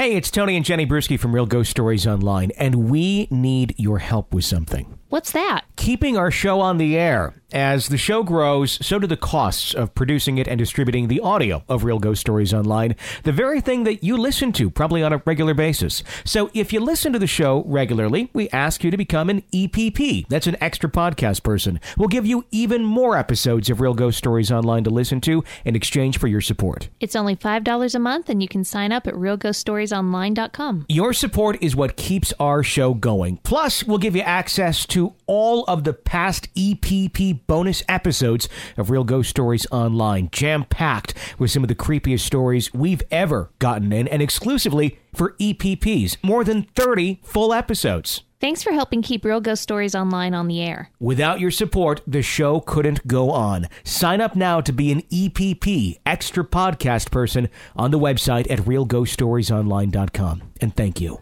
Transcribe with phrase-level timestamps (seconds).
[0.00, 3.98] Hey, it's Tony and Jenny Brueski from Real Ghost Stories Online, and we need your
[3.98, 4.99] help with something.
[5.10, 5.64] What's that?
[5.74, 7.34] Keeping our show on the air.
[7.52, 11.64] As the show grows, so do the costs of producing it and distributing the audio
[11.68, 12.94] of Real Ghost Stories Online,
[13.24, 16.04] the very thing that you listen to probably on a regular basis.
[16.24, 20.28] So if you listen to the show regularly, we ask you to become an EPP.
[20.28, 21.80] That's an extra podcast person.
[21.98, 25.74] We'll give you even more episodes of Real Ghost Stories Online to listen to in
[25.74, 26.88] exchange for your support.
[27.00, 30.86] It's only $5 a month, and you can sign up at realghoststoriesonline.com.
[30.88, 33.38] Your support is what keeps our show going.
[33.38, 39.04] Plus, we'll give you access to all of the past EPP bonus episodes of Real
[39.04, 44.08] Ghost Stories Online, jam packed with some of the creepiest stories we've ever gotten in,
[44.08, 46.16] and exclusively for EPPs.
[46.22, 48.22] More than 30 full episodes.
[48.40, 50.90] Thanks for helping keep Real Ghost Stories Online on the air.
[50.98, 53.68] Without your support, the show couldn't go on.
[53.84, 60.42] Sign up now to be an EPP, extra podcast person, on the website at realghoststoriesonline.com.
[60.62, 61.20] And thank you.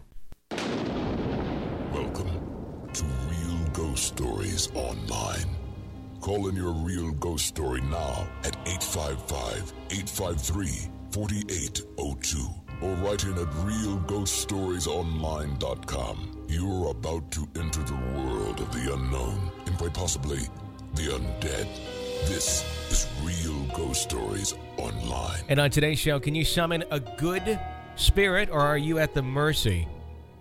[6.29, 12.47] Call in your real ghost story now at 855 853 4802
[12.83, 16.45] or write in at realghoststoriesonline.com.
[16.47, 20.41] You're about to enter the world of the unknown and quite possibly
[20.93, 21.67] the undead.
[22.27, 25.41] This is Real Ghost Stories Online.
[25.49, 27.59] And on today's show, can you summon a good
[27.95, 29.87] spirit or are you at the mercy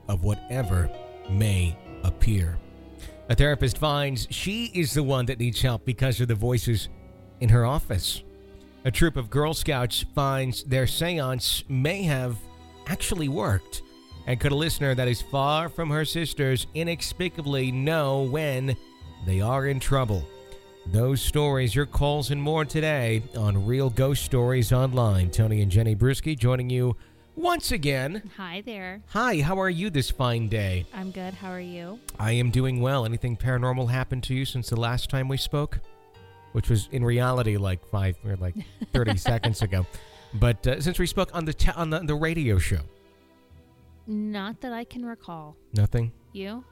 [0.06, 0.90] of whatever
[1.30, 2.58] may appear?
[3.30, 6.88] A therapist finds she is the one that needs help because of the voices
[7.40, 8.22] in her office.
[8.84, 12.38] A troop of Girl Scouts finds their seance may have
[12.86, 13.82] actually worked.
[14.26, 18.76] And could a listener that is far from her sisters inexplicably know when
[19.26, 20.24] they are in trouble?
[20.86, 25.30] Those stories, your calls, and more today on Real Ghost Stories Online.
[25.30, 26.96] Tony and Jenny Brueski joining you
[27.38, 28.30] once again.
[28.36, 29.02] Hi there.
[29.10, 30.84] Hi, how are you this fine day?
[30.92, 31.34] I'm good.
[31.34, 31.98] How are you?
[32.18, 33.04] I am doing well.
[33.04, 35.78] Anything paranormal happened to you since the last time we spoke?
[36.52, 38.54] Which was in reality like five or like
[38.92, 39.86] 30 seconds ago.
[40.34, 42.80] But uh, since we spoke on the, te- on the the radio show,
[44.06, 45.56] Not that I can recall.
[45.74, 46.12] nothing.
[46.32, 46.64] You?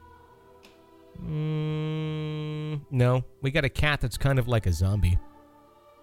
[1.25, 5.17] Mm, no, we got a cat that's kind of like a zombie.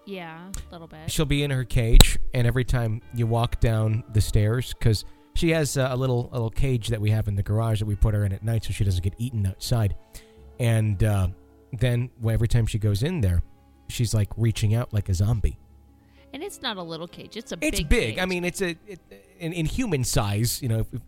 [0.05, 1.09] Yeah, a little bit.
[1.11, 5.49] She'll be in her cage, and every time you walk down the stairs, because she
[5.51, 7.95] has uh, a little a little cage that we have in the garage that we
[7.95, 9.95] put her in at night, so she doesn't get eaten outside.
[10.59, 11.29] And uh,
[11.73, 13.41] then well, every time she goes in there,
[13.89, 15.57] she's like reaching out like a zombie.
[16.33, 17.37] And it's not a little cage.
[17.37, 18.19] It's a It's big big.
[18.19, 18.99] I mean, it's a it,
[19.39, 20.61] in, in human size.
[20.61, 21.01] You know, if, if,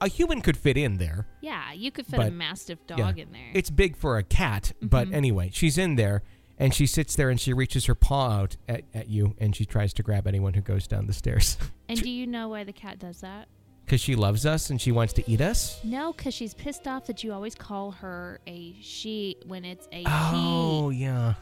[0.00, 1.26] a human could fit in there.
[1.40, 3.22] yeah, you could fit a mastiff dog yeah.
[3.22, 3.50] in there.
[3.54, 5.14] It's big for a cat, but Mhm.
[5.14, 6.22] anyway, she's in there
[6.58, 9.64] and she sits there and she reaches her paw out at, at you and she
[9.64, 11.56] tries to grab anyone who goes down the stairs
[11.88, 13.48] and do you know why the cat does that?
[13.84, 15.78] because she loves us and she wants to eat us.
[15.84, 19.98] No, because she's pissed off that you always call her a she when it's a
[19.98, 21.02] he Oh he.
[21.04, 21.34] yeah,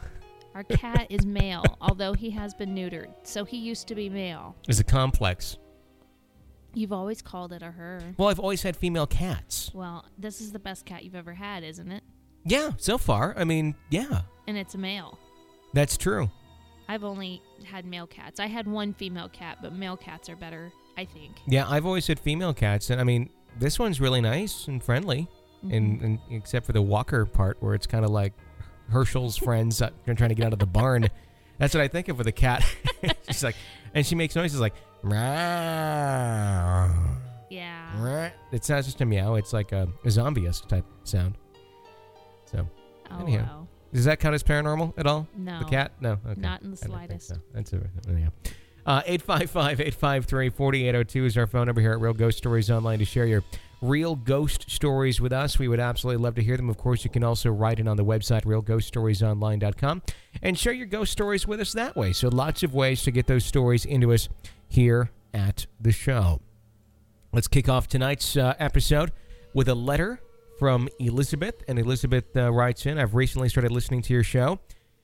[0.53, 3.07] Our cat is male, although he has been neutered.
[3.23, 4.55] So he used to be male.
[4.67, 5.57] it's a complex.
[6.75, 8.13] You've always called it a her.
[8.17, 9.71] Well, I've always had female cats.
[9.73, 12.03] Well, this is the best cat you've ever had, isn't it?
[12.43, 13.33] Yeah, so far.
[13.37, 15.17] I mean, yeah, And it's a male.
[15.73, 16.29] that's true.
[16.87, 18.39] I've only had male cats.
[18.39, 21.31] I had one female cat, but male cats are better, I think.
[21.47, 25.27] Yeah, I've always had female cats, and I mean, this one's really nice and friendly,
[25.63, 28.33] and, and except for the walker part where it's kind of like
[28.91, 31.09] Hershel's friends uh, trying to get out of the barn.
[31.57, 32.63] That's what I think of with a cat.
[33.29, 33.55] She's like,
[33.95, 36.91] and she makes noises like, meow.
[37.49, 38.29] Yeah.
[38.51, 41.35] It's not just a meow; it's like a, a zombie-esque type sound.
[42.45, 42.67] So,
[43.09, 43.67] Oh, anyhow, wow.
[43.95, 45.25] Does that count as paranormal at all?
[45.37, 45.59] No.
[45.59, 45.93] The cat?
[46.01, 46.17] No.
[46.27, 46.41] Okay.
[46.41, 47.29] Not in the slightest.
[47.29, 47.35] so.
[47.53, 48.27] That's a, anyhow.
[48.85, 53.41] Uh, 855-853-4802 is our phone number here at Real Ghost Stories Online to share your
[53.81, 55.57] real ghost stories with us.
[55.57, 56.69] We would absolutely love to hear them.
[56.69, 60.01] Of course, you can also write in on the website, realghoststoriesonline.com,
[60.41, 62.11] and share your ghost stories with us that way.
[62.11, 64.27] So lots of ways to get those stories into us
[64.67, 66.41] here at the show.
[67.31, 69.13] Let's kick off tonight's uh, episode
[69.53, 70.19] with a letter
[70.57, 71.63] from Elizabeth.
[71.67, 74.59] And Elizabeth uh, writes in I've recently started listening to your show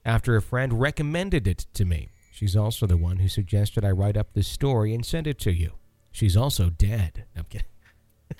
[0.05, 2.09] after a friend recommended it to me.
[2.31, 5.51] She's also the one who suggested I write up this story and send it to
[5.51, 5.73] you.
[6.11, 7.25] She's also dead.
[7.35, 7.67] I'm kidding.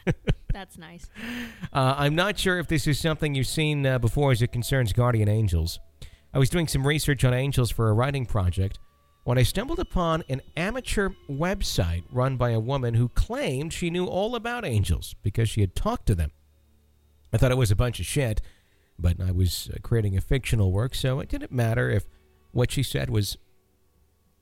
[0.54, 1.08] That's nice.
[1.72, 4.92] Uh, I'm not sure if this is something you've seen uh, before as it concerns
[4.94, 5.80] guardian angels.
[6.34, 8.80] I was doing some research on angels for a writing project
[9.24, 14.06] when I stumbled upon an amateur website run by a woman who claimed she knew
[14.06, 16.32] all about angels because she had talked to them.
[17.34, 18.42] I thought it was a bunch of shit,
[19.00, 22.06] but I was uh, creating a fictional work, so it didn't matter if
[22.52, 23.38] what she said was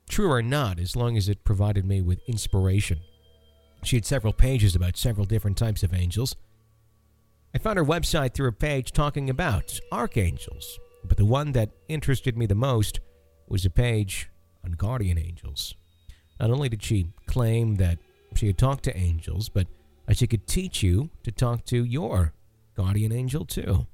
[0.09, 2.99] true or not, as long as it provided me with inspiration.
[3.83, 6.35] She had several pages about several different types of angels.
[7.53, 12.37] I found her website through a page talking about archangels, but the one that interested
[12.37, 12.99] me the most
[13.47, 14.29] was a page
[14.63, 15.75] on guardian angels.
[16.39, 17.99] Not only did she claim that
[18.35, 19.67] she had talked to angels, but
[20.07, 22.33] that she could teach you to talk to your
[22.79, 23.85] guardian angel too.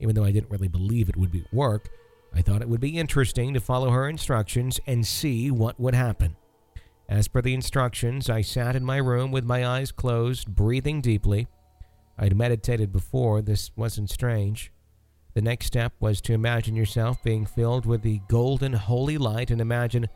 [0.00, 1.88] Even though I didn't really believe it would work,
[2.34, 6.36] I thought it would be interesting to follow her instructions and see what would happen.
[7.08, 11.46] As per the instructions, I sat in my room with my eyes closed, breathing deeply.
[12.18, 14.72] I'd meditated before, this wasn't strange.
[15.34, 19.60] The next step was to imagine yourself being filled with the golden holy light and
[19.60, 20.08] imagine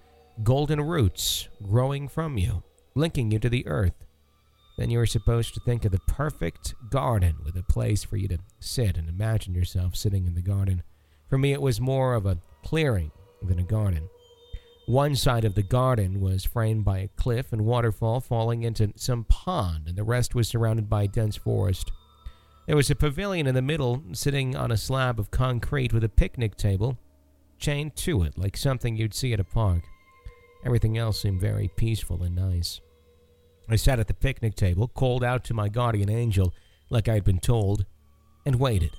[0.42, 2.64] golden roots growing from you,
[2.96, 3.94] linking you to the earth.
[4.82, 8.26] Then you were supposed to think of the perfect garden with a place for you
[8.26, 10.82] to sit and imagine yourself sitting in the garden.
[11.28, 14.08] For me, it was more of a clearing than a garden.
[14.86, 19.22] One side of the garden was framed by a cliff and waterfall falling into some
[19.22, 21.92] pond, and the rest was surrounded by dense forest.
[22.66, 26.08] There was a pavilion in the middle, sitting on a slab of concrete with a
[26.08, 26.98] picnic table
[27.60, 29.84] chained to it, like something you'd see at a park.
[30.64, 32.80] Everything else seemed very peaceful and nice.
[33.72, 36.52] I sat at the picnic table, called out to my guardian angel,
[36.90, 37.86] like I had been told,
[38.44, 38.90] and waited.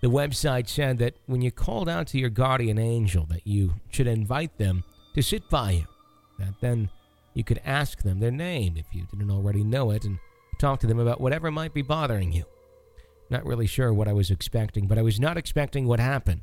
[0.00, 4.08] The website said that when you called out to your guardian angel, that you should
[4.08, 4.82] invite them
[5.14, 5.86] to sit by you.
[6.38, 6.90] That then
[7.34, 10.18] you could ask them their name if you didn't already know it and
[10.58, 12.44] talk to them about whatever might be bothering you.
[13.30, 16.42] Not really sure what I was expecting, but I was not expecting what happened.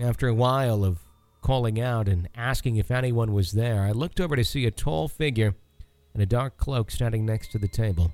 [0.00, 1.04] After a while of
[1.42, 5.08] calling out and asking if anyone was there, I looked over to see a tall
[5.08, 5.54] figure
[6.14, 8.12] in a dark cloak standing next to the table.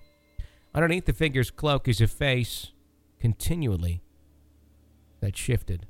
[0.74, 2.72] Underneath the figure's cloak is a face
[3.20, 4.02] continually
[5.20, 5.86] that shifted.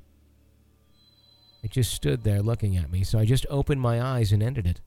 [1.63, 4.67] It just stood there looking at me, so I just opened my eyes and ended
[4.67, 4.81] it.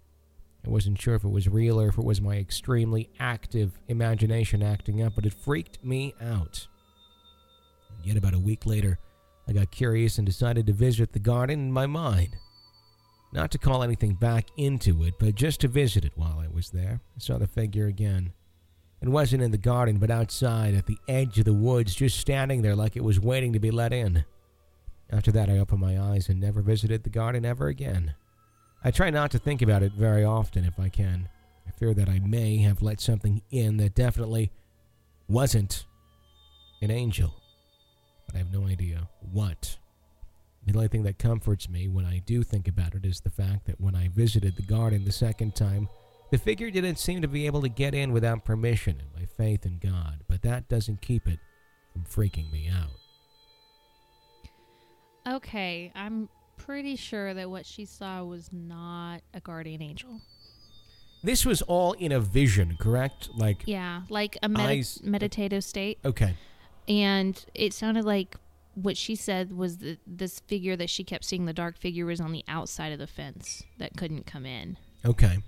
[0.65, 4.63] I wasn't sure if it was real or if it was my extremely active imagination
[4.63, 6.69] acting up, but it freaked me out.
[7.97, 8.99] And yet, about a week later,
[9.49, 12.37] I got curious and decided to visit the garden in my mind.
[13.33, 16.71] Not to call anything back into it, but just to visit it while I was
[16.71, 17.01] there.
[17.17, 18.33] I saw the figure again.
[19.01, 22.63] It wasn't in the garden, but outside at the edge of the woods, just standing
[22.63, 24.25] there like it was waiting to be let in.
[25.11, 28.15] After that, I opened my eyes and never visited the garden ever again.
[28.83, 31.29] I try not to think about it very often if I can.
[31.67, 34.53] I fear that I may have let something in that definitely
[35.29, 35.87] wasn't
[36.81, 37.35] an angel.
[38.27, 39.79] But I have no idea what.
[40.69, 43.65] The only thing that comforts me when I do think about it is the fact
[43.67, 45.89] that when I visited the garden the second time,
[46.31, 49.65] the figure didn't seem to be able to get in without permission and my faith
[49.65, 51.39] in God, but that doesn't keep it
[51.95, 52.91] from freaking me out.
[55.37, 56.29] Okay, I'm
[56.59, 60.21] pretty sure that what she saw was not a guardian angel.
[61.23, 63.31] This was all in a vision, correct?
[63.35, 65.99] Like, Yeah, like a medi- Eyes- uh, meditative state.
[66.05, 66.35] okay.
[66.87, 68.37] And it sounded like
[68.83, 72.21] what she said was that this figure that she kept seeing, the dark figure, was
[72.21, 74.77] on the outside of the fence that couldn't come in.
[75.05, 75.39] Okay.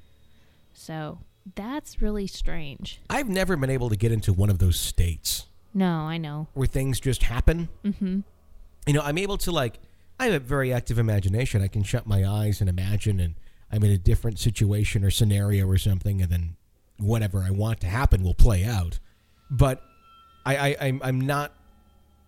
[0.73, 1.19] So
[1.55, 3.01] that's really strange.
[3.09, 6.49] I've never been able to get into one of those states No, I know.
[6.55, 7.69] where things just happen.
[7.85, 8.21] Mm-hmm.
[8.87, 9.79] You know, I'm able to like
[10.19, 11.63] I have a very active imagination.
[11.63, 13.35] I can shut my eyes and imagine and
[13.73, 16.57] I'm in a different situation or scenario or something and then
[16.99, 18.99] whatever I want to happen will play out.
[19.51, 19.83] But
[20.45, 21.53] I, I I'm I'm not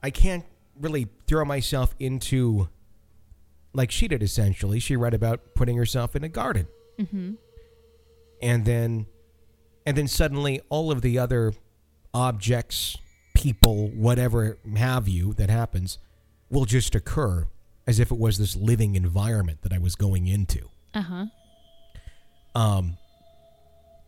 [0.02, 0.44] I can't
[0.80, 2.68] really throw myself into
[3.74, 4.78] like she did essentially.
[4.80, 6.66] She read about putting herself in a garden.
[7.00, 7.32] Mm-hmm.
[8.42, 9.06] and then
[9.86, 11.54] and then suddenly all of the other
[12.12, 12.96] objects
[13.34, 15.98] people whatever have you that happens
[16.50, 17.46] will just occur
[17.86, 21.24] as if it was this living environment that i was going into Uh-huh.
[22.54, 22.98] um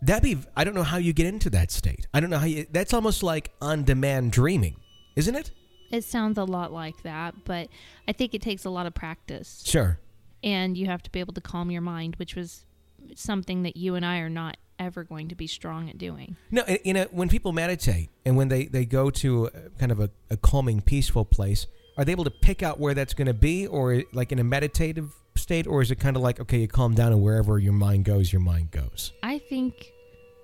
[0.02, 2.46] that'd be i don't know how you get into that state i don't know how
[2.46, 4.76] you that's almost like on demand dreaming
[5.16, 5.50] isn't it
[5.94, 7.68] It sounds a lot like that, but
[8.08, 9.62] I think it takes a lot of practice.
[9.64, 10.00] sure
[10.42, 12.66] And you have to be able to calm your mind, which was
[13.14, 16.36] something that you and I are not ever going to be strong at doing.
[16.50, 20.00] No, you know, when people meditate and when they, they go to a, kind of
[20.00, 23.34] a, a calming, peaceful place, are they able to pick out where that's going to
[23.34, 25.68] be or like in a meditative state?
[25.68, 28.32] Or is it kind of like, okay, you calm down and wherever your mind goes,
[28.32, 29.12] your mind goes?
[29.22, 29.92] I think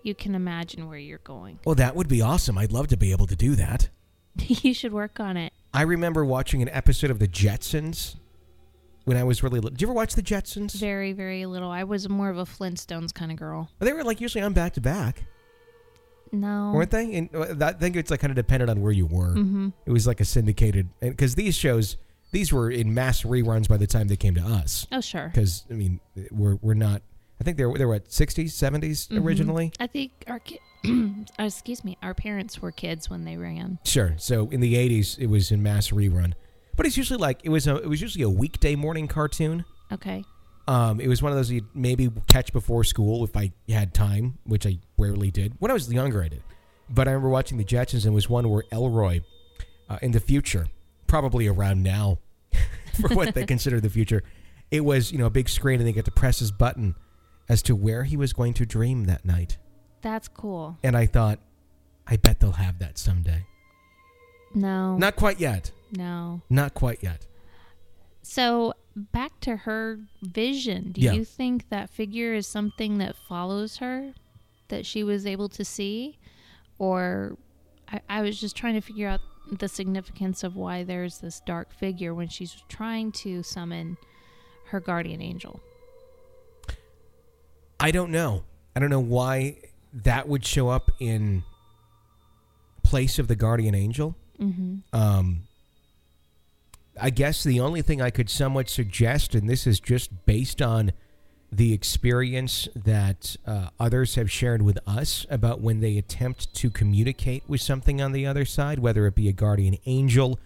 [0.04, 1.58] you can imagine where you're going.
[1.64, 2.56] Well, that would be awesome.
[2.56, 3.88] I'd love to be able to do that.
[4.64, 5.52] you should work on it.
[5.72, 8.16] I remember watching an episode of The Jetsons
[9.04, 9.70] when I was really little.
[9.70, 10.72] Did you ever watch The Jetsons?
[10.74, 11.70] Very, very little.
[11.70, 13.70] I was more of a Flintstones kind of girl.
[13.78, 15.24] They were like usually on back to back,
[16.32, 16.72] No.
[16.74, 17.14] weren't they?
[17.16, 19.34] And uh, that, I think it's like kind of dependent on where you were.
[19.34, 19.68] Mm-hmm.
[19.86, 21.96] It was like a syndicated, because these shows,
[22.32, 24.86] these were in mass reruns by the time they came to us.
[24.92, 25.28] Oh, sure.
[25.32, 27.02] Because I mean, we're we're not.
[27.40, 29.24] I think they were they were at 60s, 70s Mhm.
[29.24, 29.72] originally.
[29.80, 30.60] I think our ki- uh,
[31.38, 33.78] excuse me, our parents were kids when they ran.
[33.84, 34.14] Sure.
[34.18, 36.34] So in the 80s, it was in mass rerun.
[36.76, 39.64] But it's usually like it was a it was usually a weekday morning cartoon.
[39.92, 40.24] Okay.
[40.66, 44.38] Um, it was one of those you'd maybe catch before school if I had time,
[44.44, 45.54] which I rarely did.
[45.58, 46.42] When I was younger, I did.
[46.88, 49.20] But I remember watching the Jetsons, and it was one where Elroy,
[49.88, 50.68] uh, in the future,
[51.06, 52.18] probably around now,
[53.00, 54.22] for what they consider the future,
[54.70, 56.94] it was you know a big screen, and they get to press his button
[57.48, 59.58] as to where he was going to dream that night.
[60.02, 60.78] That's cool.
[60.82, 61.38] And I thought,
[62.06, 63.44] I bet they'll have that someday.
[64.54, 64.96] No.
[64.96, 65.70] Not quite yet.
[65.92, 66.40] no.
[66.48, 67.26] Not quite yet.
[68.22, 70.92] So back to her vision.
[70.92, 71.12] Do Yeah.
[71.12, 74.12] you think that figure is something that follows her
[74.68, 76.18] that she was able to see?
[76.78, 77.36] Or
[77.88, 81.72] I, I was just trying to figure out the significance of why there's this dark
[81.72, 83.96] figure when she's trying to summon
[84.66, 85.60] her guardian angel.
[87.78, 88.44] I don't know.
[88.76, 89.58] I don't know why
[89.92, 91.42] that would show up in
[92.82, 94.16] place of the guardian angel.
[94.40, 94.96] Mm-hmm.
[94.96, 95.42] Um,
[97.00, 100.92] I guess the only thing I could somewhat suggest, and this is just based on
[101.52, 107.42] the experience that uh, others have shared with us about when they attempt to communicate
[107.48, 110.38] with something on the other side, whether it be a guardian angel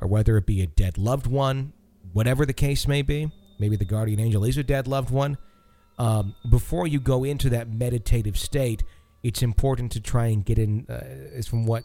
[0.00, 1.72] or whether it be a dead loved one,
[2.12, 3.30] whatever the case may be.
[3.58, 5.36] Maybe the guardian angel is a dead loved one.
[5.98, 8.82] Um, before you go into that meditative state,
[9.22, 11.00] it's important to try and get in, uh,
[11.36, 11.84] is from what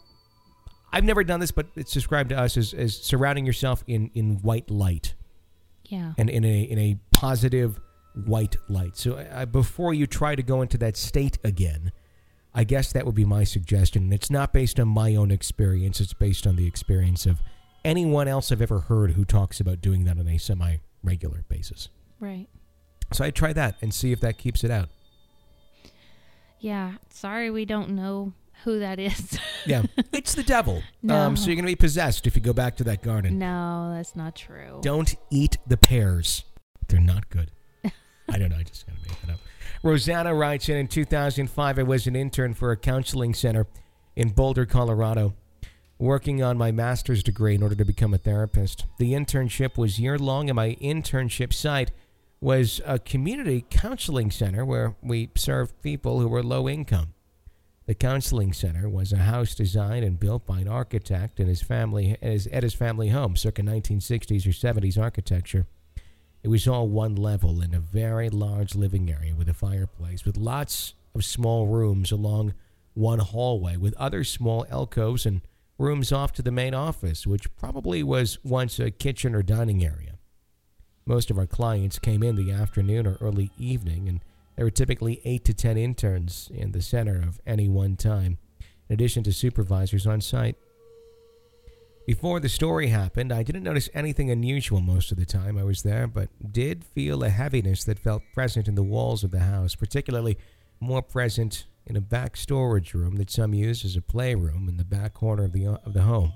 [0.92, 4.38] I've never done this, but it's described to us as, as surrounding yourself in, in
[4.38, 5.14] white light
[5.86, 6.14] Yeah.
[6.18, 7.80] and in a in a positive
[8.26, 8.96] white light.
[8.98, 11.92] So uh, before you try to go into that state again,
[12.56, 14.04] I guess that would be my suggestion.
[14.04, 17.42] And it's not based on my own experience; it's based on the experience of
[17.86, 21.90] anyone else I've ever heard who talks about doing that on a semi regular basis.
[22.20, 22.48] Right.
[23.14, 24.90] So I'd try that and see if that keeps it out.
[26.60, 26.94] Yeah.
[27.10, 28.34] Sorry we don't know
[28.64, 29.40] who that is.
[29.66, 29.84] Yeah,
[30.14, 30.82] it's the devil.
[31.04, 31.14] No.
[31.18, 33.38] Um, so you're gonna be possessed if you go back to that garden.
[33.38, 34.80] no, that's not true.
[34.82, 36.46] Don't eat the pears.
[36.88, 37.52] They're not good.
[37.84, 38.56] I don't know.
[38.56, 39.40] I just gotta make that up.
[39.84, 41.80] Rosanna writes in in 2005.
[41.80, 43.68] I was an intern for a counseling center
[44.16, 45.34] in Boulder, Colorado,
[46.00, 48.86] working on my master's degree in order to become a therapist.
[49.00, 51.92] The internship was year long, and my internship site
[52.40, 57.14] was a community counseling center where we served people who were low income.
[57.88, 62.12] The counseling center was a house designed and built by an architect and his family
[62.12, 65.66] at his, at his family home, circa 1960s or 70s architecture.
[66.44, 70.38] It was all one level in a very large living area with a fireplace, with
[70.38, 72.54] lots of small rooms along
[72.94, 75.42] one hallway, with other small alcoves and
[75.78, 80.07] rooms off to the main office, which probably was once a kitchen or dining area.
[81.08, 84.20] Most of our clients came in the afternoon or early evening, and
[84.58, 88.38] there were typically 8 to 10 interns in the center of any one time,
[88.90, 90.58] in addition to supervisors on site.
[92.06, 95.84] Before the story happened, I didn't notice anything unusual most of the time I was
[95.84, 99.76] there, but did feel a heaviness that felt present in the walls of the house,
[99.76, 100.38] particularly
[100.82, 104.84] more present in a back storage room that some used as a playroom in the
[104.84, 106.34] back corner of the, of the home.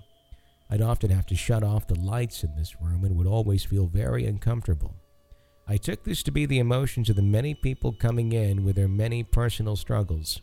[0.71, 3.87] I'd often have to shut off the lights in this room and would always feel
[3.87, 4.95] very uncomfortable.
[5.67, 8.87] I took this to be the emotions of the many people coming in with their
[8.87, 10.41] many personal struggles.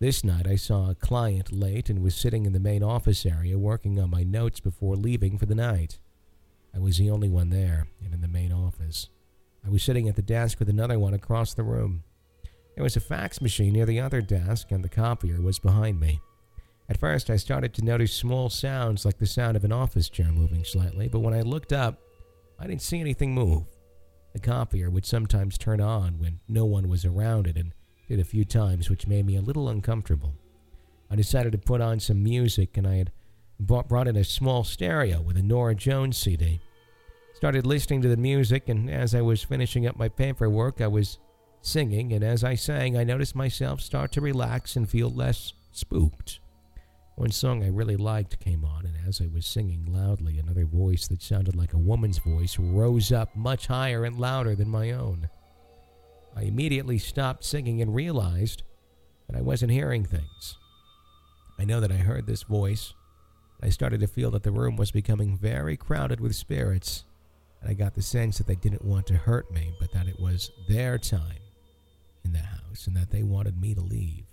[0.00, 3.58] This night I saw a client late and was sitting in the main office area
[3.58, 5.98] working on my notes before leaving for the night.
[6.74, 9.10] I was the only one there and in the main office.
[9.66, 12.04] I was sitting at the desk with another one across the room.
[12.74, 16.20] There was a fax machine near the other desk, and the copier was behind me.
[16.90, 20.32] At first, I started to notice small sounds like the sound of an office chair
[20.32, 22.00] moving slightly, but when I looked up,
[22.58, 23.64] I didn't see anything move.
[24.32, 27.74] The copier would sometimes turn on when no one was around it and
[28.08, 30.34] did a few times, which made me a little uncomfortable.
[31.10, 33.12] I decided to put on some music, and I had
[33.60, 36.60] brought, brought in a small stereo with a Norah Jones CD.
[37.34, 41.18] Started listening to the music, and as I was finishing up my paperwork, I was
[41.60, 46.40] singing, and as I sang, I noticed myself start to relax and feel less spooked.
[47.18, 51.08] One song I really liked came on, and as I was singing loudly, another voice
[51.08, 55.28] that sounded like a woman's voice rose up much higher and louder than my own.
[56.36, 58.62] I immediately stopped singing and realized
[59.26, 60.58] that I wasn't hearing things.
[61.58, 62.94] I know that I heard this voice.
[63.60, 67.02] I started to feel that the room was becoming very crowded with spirits,
[67.60, 70.20] and I got the sense that they didn't want to hurt me, but that it
[70.20, 71.42] was their time
[72.24, 74.27] in the house and that they wanted me to leave.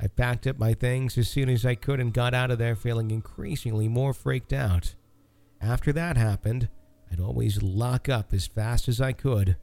[0.00, 2.76] I packed up my things as soon as I could and got out of there
[2.76, 4.94] feeling increasingly more freaked out.
[5.60, 6.68] After that happened,
[7.10, 9.56] I'd always lock up as fast as I could.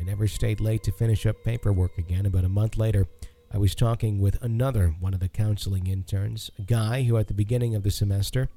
[0.00, 2.26] I never stayed late to finish up paperwork again.
[2.26, 3.06] About a month later,
[3.52, 7.34] I was talking with another one of the counseling interns, a guy who at the
[7.34, 8.48] beginning of the semester,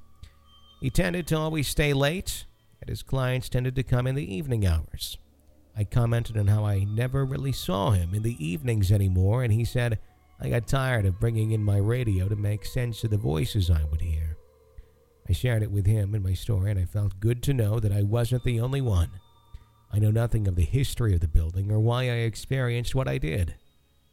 [0.80, 2.44] he tended to always stay late,
[2.80, 5.18] and his clients tended to come in the evening hours.
[5.76, 9.64] I commented on how I never really saw him in the evenings anymore, and he
[9.64, 9.98] said
[10.42, 13.84] I got tired of bringing in my radio to make sense of the voices I
[13.90, 14.38] would hear.
[15.28, 17.92] I shared it with him in my story, and I felt good to know that
[17.92, 19.10] I wasn't the only one.
[19.92, 23.18] I know nothing of the history of the building or why I experienced what I
[23.18, 23.54] did,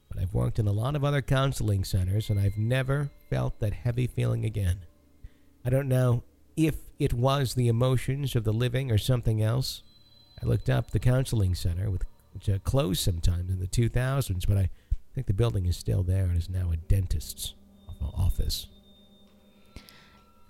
[0.10, 3.74] but I've worked in a lot of other counseling centers, and I've never felt that
[3.74, 4.80] heavy feeling again.
[5.64, 6.24] I don't know
[6.58, 9.82] if it was the emotions of the living or something else.
[10.44, 14.70] I looked up the counseling center, which closed sometime in the 2000s, but I
[15.18, 17.56] think the building is still there and is now a dentist's
[18.00, 18.68] office.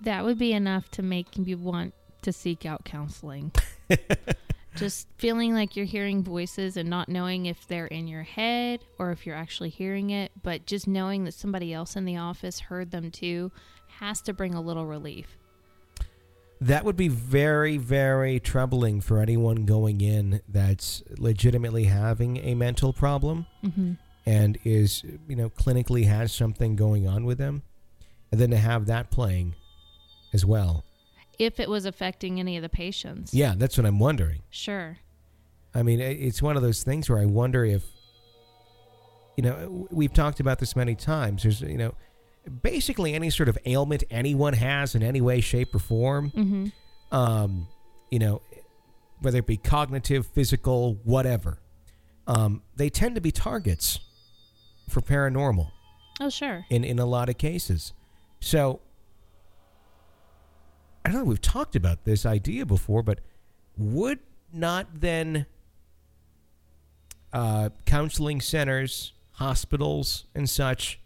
[0.02, 3.50] That would be enough to make you want to seek out counseling.
[4.76, 9.10] Just feeling like you're hearing voices and not knowing if they're in your head or
[9.10, 12.90] if you're actually hearing it, but just knowing that somebody else in the office heard
[12.90, 13.50] them too
[13.98, 15.38] has to bring a little relief.
[16.60, 22.92] That would be very, very troubling for anyone going in that's legitimately having a mental
[22.92, 23.94] problem Mm-hmm.
[24.28, 27.62] And is, you know, clinically has something going on with them.
[28.30, 29.54] And then to have that playing
[30.34, 30.84] as well.
[31.38, 33.32] If it was affecting any of the patients.
[33.32, 34.42] Yeah, that's what I'm wondering.
[34.50, 34.98] Sure.
[35.74, 37.84] I mean, it's one of those things where I wonder if,
[39.36, 41.44] you know, we've talked about this many times.
[41.44, 41.94] There's, you know,
[42.62, 47.16] basically any sort of ailment anyone has in any way, shape, or form, Mm-hmm.
[47.16, 47.66] um,
[48.10, 48.42] you know,
[49.20, 51.58] whether it be cognitive, physical, whatever,
[52.26, 54.00] um, they tend to be targets
[54.88, 55.70] for paranormal
[56.20, 56.64] Oh, sure.
[56.70, 57.92] in, in a lot of cases.
[58.40, 58.80] So,
[61.04, 63.20] I don't know, we've talked about this idea before, but
[63.76, 64.18] would
[64.52, 65.46] not then
[67.32, 71.00] uh, counseling centers, hospitals, and such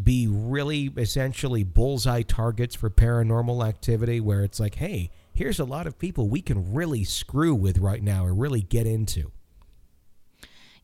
[0.00, 5.86] be really essentially bullseye targets for paranormal activity where it's like, hey, here's a lot
[5.86, 9.32] of people we can really screw with right now or really get into?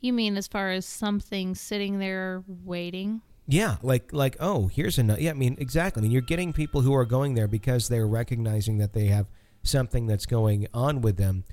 [0.04, 3.22] You mean as far as something sitting there waiting?
[3.46, 5.22] Yeah, like like oh, here's another.
[5.22, 6.00] Yeah, I mean exactly.
[6.00, 9.30] I mean you're getting people who are going there because they're recognizing that they have
[9.62, 11.44] something that's going on with them,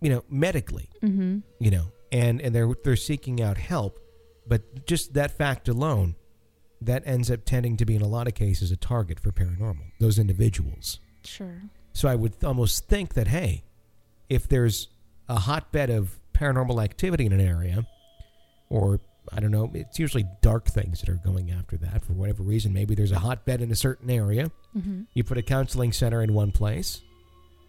[0.00, 1.38] you know, medically, Mm-hmm.
[1.60, 4.00] you know, and and they're they're seeking out help,
[4.44, 6.16] but just that fact alone,
[6.80, 9.92] that ends up tending to be in a lot of cases a target for paranormal.
[10.00, 10.98] Those individuals.
[11.24, 11.62] Sure.
[11.92, 13.62] So I would almost think that hey,
[14.28, 14.88] if there's
[15.28, 17.86] a hotbed of paranormal activity in an area,
[18.68, 19.00] or
[19.32, 22.72] I don't know, it's usually dark things that are going after that for whatever reason.
[22.72, 24.50] Maybe there's a hotbed in a certain area.
[24.76, 25.02] Mm-hmm.
[25.14, 27.00] You put a counseling center in one place,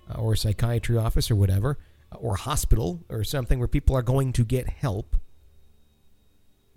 [0.10, 1.78] uh, or a psychiatry office, or whatever,
[2.18, 5.16] or a hospital, or something where people are going to get help.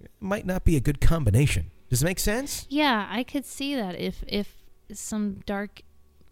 [0.00, 1.70] It might not be a good combination.
[1.90, 2.66] Does it make sense?
[2.68, 4.54] Yeah, I could see that if if
[4.92, 5.82] some dark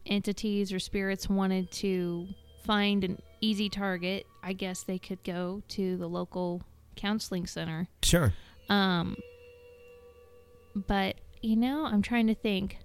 [0.07, 2.29] entities or spirits wanted to
[2.65, 6.63] find an easy target, I guess they could go to the local
[6.95, 7.89] counseling center.
[8.03, 8.33] Sure.
[8.69, 9.17] Um
[10.75, 12.79] but you know, I'm trying to think.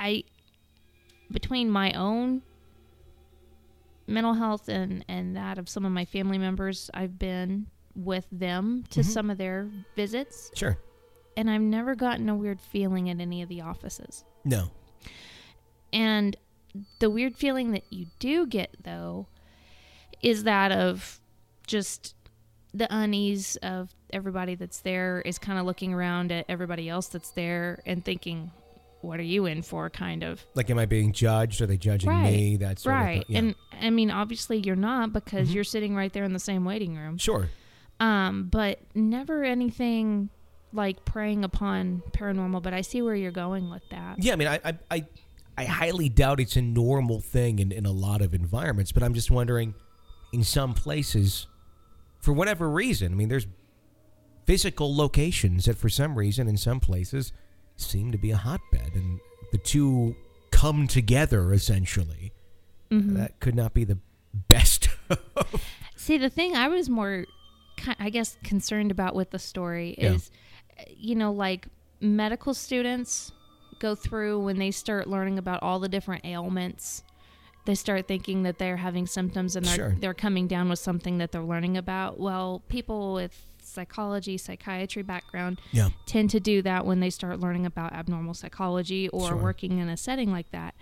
[0.00, 0.24] I
[1.30, 2.42] between my own
[4.06, 8.84] mental health and and that of some of my family members, I've been with them
[8.90, 9.04] to Mhm.
[9.04, 10.78] some of their visits Sure.
[11.36, 14.24] and I've never gotten a weird feeling at any of the offices.
[14.44, 14.70] No.
[15.92, 16.36] And
[16.98, 19.26] the weird feeling that you do get though
[20.22, 21.20] is that of
[21.66, 22.14] just
[22.72, 27.30] the unease of everybody that's there is kind of looking around at everybody else that's
[27.32, 28.50] there and thinking,
[29.00, 30.44] "What are you in for?" Kind of.
[30.54, 31.60] Like, am I being judged?
[31.60, 32.56] Are they judging me?
[32.56, 33.22] that's right.
[33.22, 33.30] of.
[33.30, 33.38] Yeah.
[33.38, 35.54] And I mean, obviously you're not because Mhm.
[35.54, 37.18] you're sitting right there in the same waiting room.
[37.18, 37.50] sure.
[38.00, 40.28] Um, but never anything
[40.72, 42.60] like preying upon paranormal.
[42.60, 44.20] But I see where you're going with that.
[44.22, 45.06] Yeah, I mean, I, I, I,
[45.56, 49.14] I highly doubt it's a normal thing in, in a lot of environments, but I'm
[49.14, 49.74] just wondering,
[50.32, 51.46] in some places,
[52.20, 53.46] for whatever reason, I mean, there's
[54.46, 57.32] physical locations that, for some reason, in some places,
[57.76, 59.20] seem to be a hotbed, and
[59.52, 60.16] the two
[60.50, 62.32] come together essentially.
[62.90, 63.14] Mhm.
[63.16, 63.98] That could not be the
[64.48, 64.88] best.
[65.96, 67.26] See, the thing I was more,
[67.98, 70.30] I guess, concerned about with the story is,
[70.78, 71.66] uh, you know, like
[72.00, 73.32] medical students
[73.78, 77.02] go through when they start learning about all the different ailments.
[77.66, 79.96] They start thinking that they're having symptoms and they're Sure.
[79.98, 82.20] they're coming down with something that they're learning about.
[82.20, 85.88] Well, people with psychology, psychiatry background yeah.
[86.06, 89.36] tend to do that when they start learning about abnormal psychology or Sure.
[89.36, 90.74] working in a setting like that.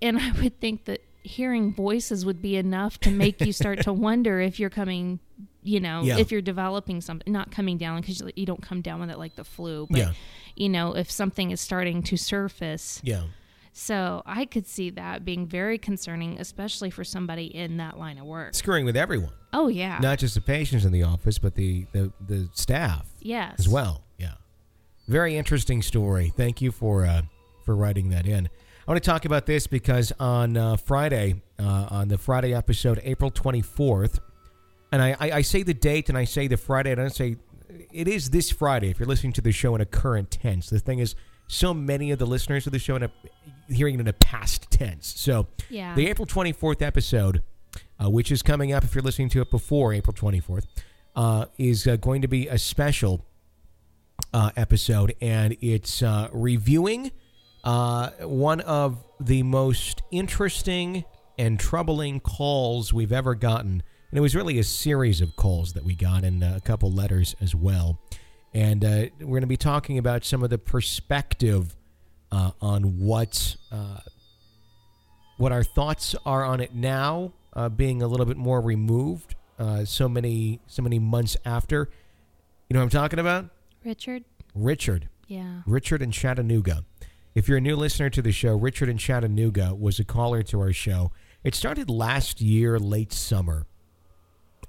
[0.00, 3.92] And I would think that hearing voices would be enough to make you start to
[4.08, 5.18] wonder if you're coming
[5.62, 6.18] you know Yeah.
[6.18, 9.34] if you're developing something not coming down because you don't come down with it like
[9.36, 10.12] the flu but Yeah.
[10.56, 13.24] you know if something is starting to surface Yeah.
[13.72, 18.24] so i could see that being very concerning especially for somebody in that line of
[18.24, 21.86] work Screwing with everyone, oh yeah not just the patients in the office, but the
[21.92, 24.02] the, the staff yes as well.
[24.18, 24.34] Yeah.
[25.08, 26.32] Very interesting story.
[26.36, 27.22] Thank you for uh,
[27.64, 28.46] for writing that in.
[28.46, 33.00] I want to talk about this because on uh, Friday, uh, on the Friday episode,
[33.04, 34.18] April 24th,
[34.92, 37.36] and I, I, I say the date and I say the Friday, I don't say
[37.92, 40.70] it is this Friday if you're listening to the show in a current tense.
[40.70, 41.14] The thing is,
[41.46, 43.10] so many of the listeners of the show in a,
[43.68, 45.12] hearing it in a past tense.
[45.16, 45.94] So Yeah.
[45.96, 47.42] the April 24th episode,
[48.02, 50.66] uh, which is coming up if you're listening to it before April 24th,
[51.16, 53.26] uh, is uh, going to be a special
[54.32, 57.10] uh, episode, and it's uh, reviewing
[57.64, 61.04] uh, one of the most interesting
[61.36, 63.82] and troubling calls we've ever gotten.
[64.10, 66.90] And it was really a series of calls that we got, and uh, a couple
[66.90, 68.00] letters as well.
[68.52, 71.76] And uh, we're going to be talking about some of the perspective
[72.32, 73.98] uh, on what uh,
[75.36, 79.84] what our thoughts are on it now, uh, being a little bit more removed, uh,
[79.84, 81.88] so many so many months after.
[82.68, 83.50] You know what I'm talking about?
[83.84, 85.08] richard Richard.
[85.26, 86.84] yeah Richard in Chattanooga.
[87.34, 90.60] If you're a new listener to the show, Richard in Chattanooga was a caller to
[90.60, 91.12] our show.
[91.44, 93.66] It started last year, late summer.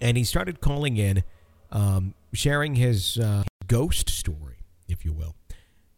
[0.02, 1.24] And he started calling in,
[1.72, 5.36] um, sharing his uh, ghost story, if you will.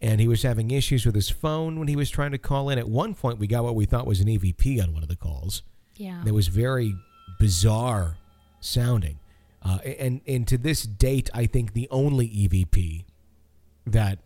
[0.01, 2.77] And he was having issues with his phone when he was trying to call in.
[2.77, 5.15] At one point, we got what we thought was an EVP on one of the
[5.15, 5.63] calls
[5.95, 6.93] yeah that was very
[7.39, 8.17] bizarre
[8.59, 9.19] sounding.
[9.61, 13.05] Uh, and and to this date, I think the only EVP
[13.87, 14.19] that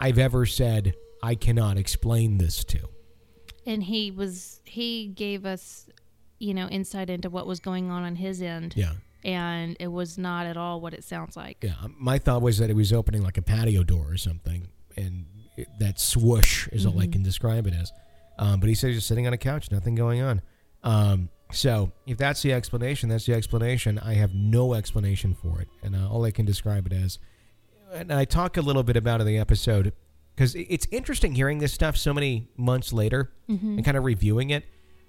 [0.00, 2.80] I've ever said I cannot explain this to.
[3.66, 5.86] and he was he gave us
[6.38, 8.92] you know insight into what was going on on his end Yeah,
[9.24, 11.74] and it was not at all what it sounds like yeah.
[11.96, 15.68] My thought was that it was opening like a patio door or something, and it,
[15.78, 17.92] that swoosh is all I can describe it as.
[18.38, 20.42] Um, but he said he's just sitting on a couch, nothing going on.
[20.82, 23.98] Um, so if that's the explanation, that's the explanation.
[23.98, 27.18] I have no explanation for it, and uh, all I can describe it as.
[27.92, 29.92] And I talk a little bit about in the episode
[30.34, 33.30] because it's interesting hearing this stuff so many months later
[33.76, 34.64] and kind of reviewing it.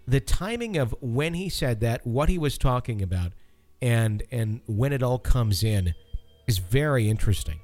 [0.08, 3.32] The timing of when he said that, what he was talking about,
[3.82, 5.94] and and when it all comes in
[6.48, 7.60] is very interesting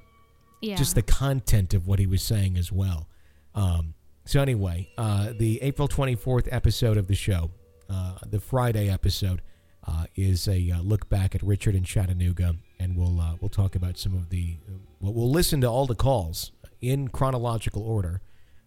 [0.62, 3.08] yeah just the content of what he was saying as well.
[3.54, 7.50] Um, so anyway, uh, the April 24th episode of the show,
[7.90, 9.42] uh, the Friday episode,
[9.86, 13.74] uh, is a uh, look back at Richard in Chattanooga, and we'll uh, we'll talk
[13.74, 14.56] about some of the
[15.00, 18.20] well, we'll listen to all the calls in chronological order,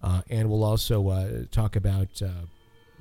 [0.03, 2.21] uh, and we'll also uh, talk about.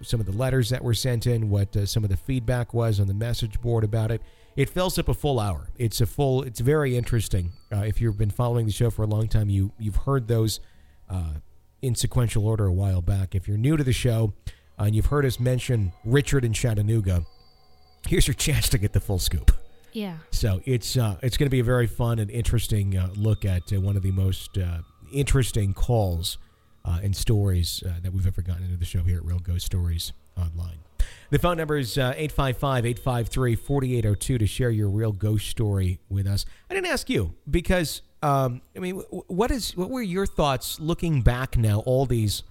[0.05, 3.01] Some of the letters that were sent in, what uh, some of the feedback was
[3.01, 4.23] on the message board about it.
[4.57, 5.69] It fills up a full hour.
[5.79, 6.43] It's a full.
[6.43, 7.53] It's very interesting.
[7.73, 10.61] Uh, if you've been following the show for a long time, you you've heard those
[11.11, 11.35] uh,
[11.83, 13.35] in sequential order a while back.
[13.35, 14.33] If you're new to the show
[14.79, 17.25] uh, and you've heard us mention Richard in Chattanooga,
[18.07, 19.51] here's your chance to get the full scoop.
[19.93, 23.45] yeah So it's uh, it's going to be a very fun and interesting uh, look
[23.45, 24.79] at uh, one of the most uh,
[25.12, 26.38] interesting calls
[26.85, 29.66] uh, and stories uh, that we've ever gotten into the show here at Real Ghost
[29.66, 30.79] Stories Online.
[31.31, 36.27] The phone number is uh, 855 853 4802 to share your real ghost story with
[36.27, 36.44] us.
[36.70, 41.23] I didn't ask you because, um, I mean, what is what were your thoughts looking
[41.23, 42.42] back now, all these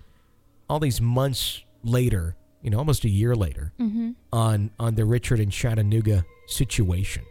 [0.70, 3.74] all these months later, you know, almost a year later,
[4.32, 7.24] on on the Richard and Chattanooga situation?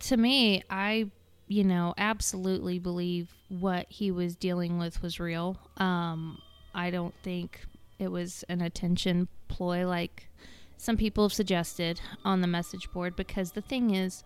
[0.00, 1.06] to me i
[1.50, 5.58] you know absolutely believe what he was dealing with was real.
[5.76, 6.40] Um
[6.72, 7.66] i don't think
[7.98, 10.28] it was an attention ploy like
[10.76, 14.22] some people have suggested on the message board because the thing is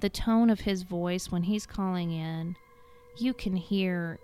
[0.00, 2.56] the tone of his voice when he's calling in
[3.16, 4.18] you can hear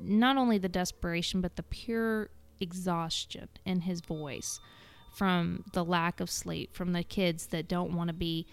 [0.00, 2.28] not only the desperation but the pure
[2.58, 4.58] exhaustion in his voice
[5.14, 8.44] from the lack of sleep from the kids that don't want to be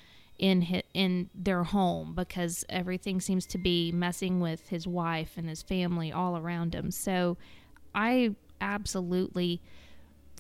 [0.42, 5.48] in hi in their home because everything seems to be messing with his wife and
[5.48, 6.92] his family all around him.
[6.92, 7.38] So
[7.96, 9.62] I absolutely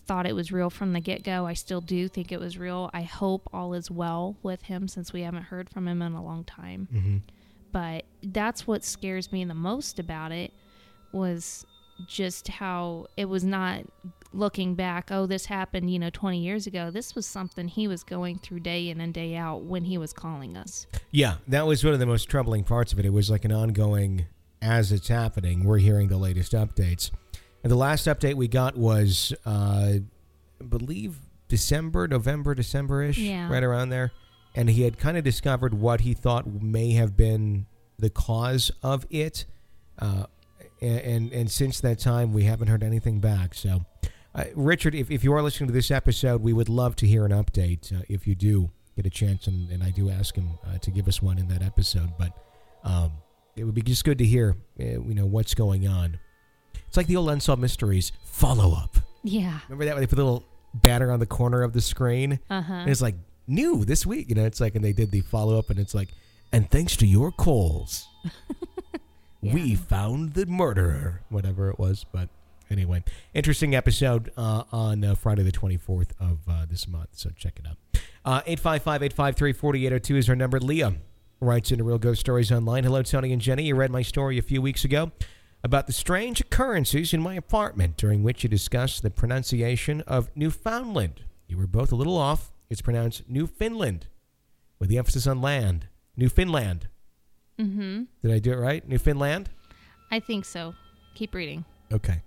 [0.07, 1.45] thought it was real from the get go.
[1.45, 2.89] I still do think it was real.
[2.93, 6.23] I hope all is well with him since we haven't heard from him in a
[6.23, 6.87] long time.
[6.91, 7.17] Mm-hmm.
[7.71, 10.51] But that's what scares me the most about it
[11.13, 11.65] was
[12.07, 13.83] just how it was not
[14.33, 16.89] looking back, oh, this happened, you know, 20 years ago.
[16.89, 20.13] This was something he was going through day in and day out when he was
[20.13, 20.87] calling us.
[21.11, 23.05] Yeah, that was one of the most troubling parts of it.
[23.05, 24.25] It was like an ongoing,
[24.61, 27.11] as it's happening, we're hearing the latest updates.
[27.63, 33.51] And the last update we got was uh, I believe December, November, December ish, Yeah.
[33.51, 34.11] right around there.
[34.55, 37.65] And he had kind of discovered what he thought may have been
[37.99, 39.45] the cause of it.
[39.99, 40.25] Uh,
[40.81, 43.53] and, and and since that time, we haven't heard anything back.
[43.53, 43.85] So,
[44.35, 47.25] uh, Richard, if, if you are listening to this episode, we would love to hear
[47.25, 49.47] an update uh, if you do get a chance.
[49.47, 52.11] And, and I do ask him uh, to give us one in that episode.
[52.17, 52.33] But
[52.83, 53.11] um,
[53.55, 56.19] it would be just good to hear, uh, you know, what's going on.
[56.87, 58.97] It's like the old Unsolved Mysteries follow up.
[59.23, 59.59] Yeah.
[59.69, 62.39] Remember that when they put a little banner on the corner of the screen?
[62.49, 62.73] Uh huh.
[62.73, 63.15] And it's like,
[63.47, 64.29] new this week.
[64.29, 66.09] You know, it's like, and they did the follow up, and it's like,
[66.51, 68.07] and thanks to your calls,
[69.41, 72.06] we found the murderer, whatever it was.
[72.12, 72.30] But
[72.69, 77.10] anyway, interesting episode uh, on uh, Friday the 24th of uh, this month.
[77.13, 77.77] So check it out.
[78.23, 80.60] Uh, 855 853 4802 is our number.
[80.60, 80.93] Leah
[81.39, 82.84] writes into Real Ghost Stories Online.
[82.84, 83.63] Hello, Tony and Jenny.
[83.63, 85.12] You read my story a few weeks ago
[85.63, 91.23] about the strange occurrences in my apartment, during which you discussed the pronunciation of Newfoundland.
[91.47, 92.51] You were both a little off.
[92.69, 94.08] It's pronounced Newfoundland,
[94.80, 95.88] with the emphasis on land.
[96.15, 96.88] Newfoundland.
[97.59, 98.03] Mm-hmm.
[98.21, 98.87] Did I do it right?
[98.87, 99.49] Newfoundland?
[100.09, 100.73] I think so.
[101.15, 101.65] Keep reading.
[101.91, 102.21] Okay.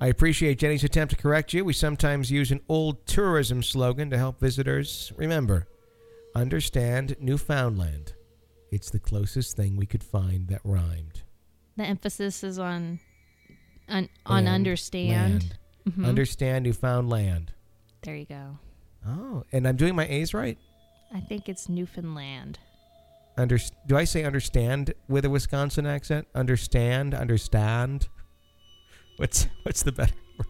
[0.00, 1.64] I appreciate Jenny's attempt to correct you.
[1.64, 5.68] We sometimes use an old tourism slogan to help visitors remember.
[6.34, 8.14] Understand Newfoundland.
[8.70, 11.22] It's the closest thing we could find that rhymed.
[11.76, 13.00] The emphasis is on
[13.88, 15.58] on, on understand.
[15.88, 16.06] Mhm.
[16.06, 17.52] Understand Newfoundland.
[18.02, 18.58] there you go.
[19.06, 20.58] Oh, and I'm doing my A's right?
[21.14, 22.58] I think it's Newfoundland.
[23.36, 26.26] Under, do I say understand with a Wisconsin accent?
[26.34, 28.08] Understand, understand.
[29.16, 30.12] What's what's the better?
[30.38, 30.46] word?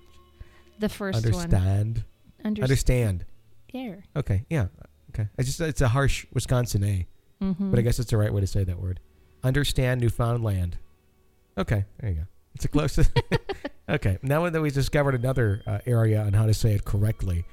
[0.81, 1.35] The first one.
[1.35, 2.05] Understand.
[2.45, 3.25] Understand.
[3.73, 4.05] There.
[4.17, 4.67] Okay, yeah.
[5.11, 5.29] Okay.
[5.39, 7.07] I just it's a harsh Wisconsin A,
[7.43, 7.71] Mm-hmm.
[7.71, 9.01] but I guess it's the right way to say that word.
[9.43, 10.79] Understand Newfoundland.
[11.59, 12.23] Okay, there you go.
[12.55, 12.99] It's a close.
[13.89, 17.45] okay, now that we've discovered another uh, area on how to say it correctly,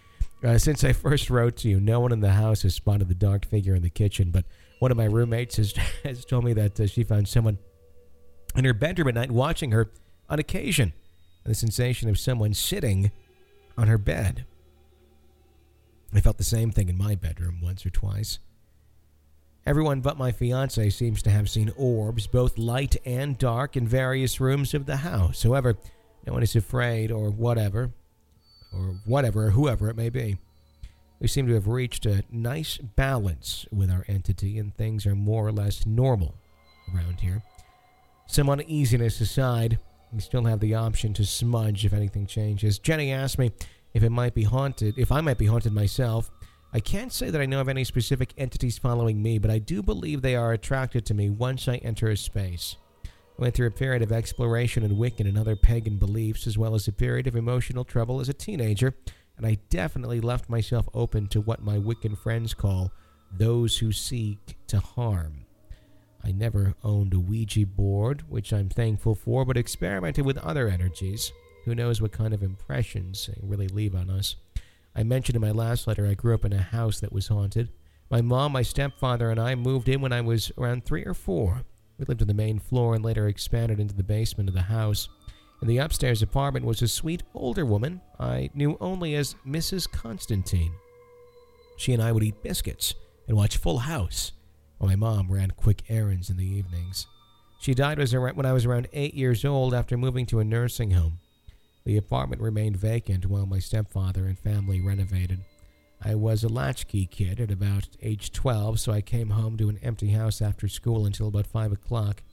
[0.43, 3.15] uh, since I first wrote to you, no one in the house has spotted the
[3.15, 4.45] dark figure in the kitchen, but
[4.79, 7.59] one of my roommates has, has told me that uh, she found someone
[8.55, 9.91] in her bedroom at night watching her
[10.29, 10.93] on occasion.
[11.45, 13.11] The sensation of someone sitting
[13.77, 14.45] on her bed.
[16.13, 18.39] I felt the same thing in my bedroom once or twice.
[19.65, 24.39] Everyone but my fiance seems to have seen orbs, both light and dark, in various
[24.39, 25.43] rooms of the house.
[25.43, 25.77] However,
[26.25, 27.91] no one is afraid or whatever,
[28.73, 30.37] or whatever, whoever it may be.
[31.19, 35.45] We seem to have reached a nice balance with our entity, and things are more
[35.45, 36.35] or less normal
[36.93, 37.43] around here.
[38.27, 39.79] Some uneasiness aside,
[40.13, 42.79] we still have the option to smudge if anything changes.
[42.79, 43.51] Jenny asked me
[43.93, 46.31] if it might be haunted, if I might be haunted myself.
[46.71, 49.81] I can't say that I know of any specific entities following me, but I do
[49.81, 52.75] believe they are attracted to me once I enter a space.
[53.03, 56.75] I went through a period of exploration in Wiccan and other pagan beliefs, as well
[56.75, 58.93] as a period of emotional trouble as a teenager,
[59.39, 62.91] and I definitely left myself open to what my Wiccan friends call
[63.31, 65.45] those who seek to harm.
[66.21, 71.31] I never owned a Ouija board, which I'm thankful for, but experimented with other energies.
[71.63, 74.35] Who knows what kind of impressions they really leave on us.
[74.93, 77.69] I mentioned in my last letter I grew up in a house that was haunted.
[78.11, 81.61] My mom, my stepfather, and I moved in when I was around three or four.
[81.97, 85.07] We lived on the main floor and later expanded into the basement of the house.
[85.61, 89.91] In the upstairs apartment was a sweet older woman I knew only as Mrs.
[89.91, 90.71] Constantine.
[91.77, 92.93] She and I would eat biscuits
[93.27, 94.31] and watch Full House
[94.77, 97.07] while my mom ran quick errands in the evenings.
[97.59, 101.19] She died when I was around eight years old after moving to a nursing home.
[101.83, 105.39] The apartment remained vacant while my stepfather and family renovated.
[106.01, 109.79] I was a latchkey kid at about age 12, so I came home to an
[109.83, 112.23] empty house after school until about 5 o'clock.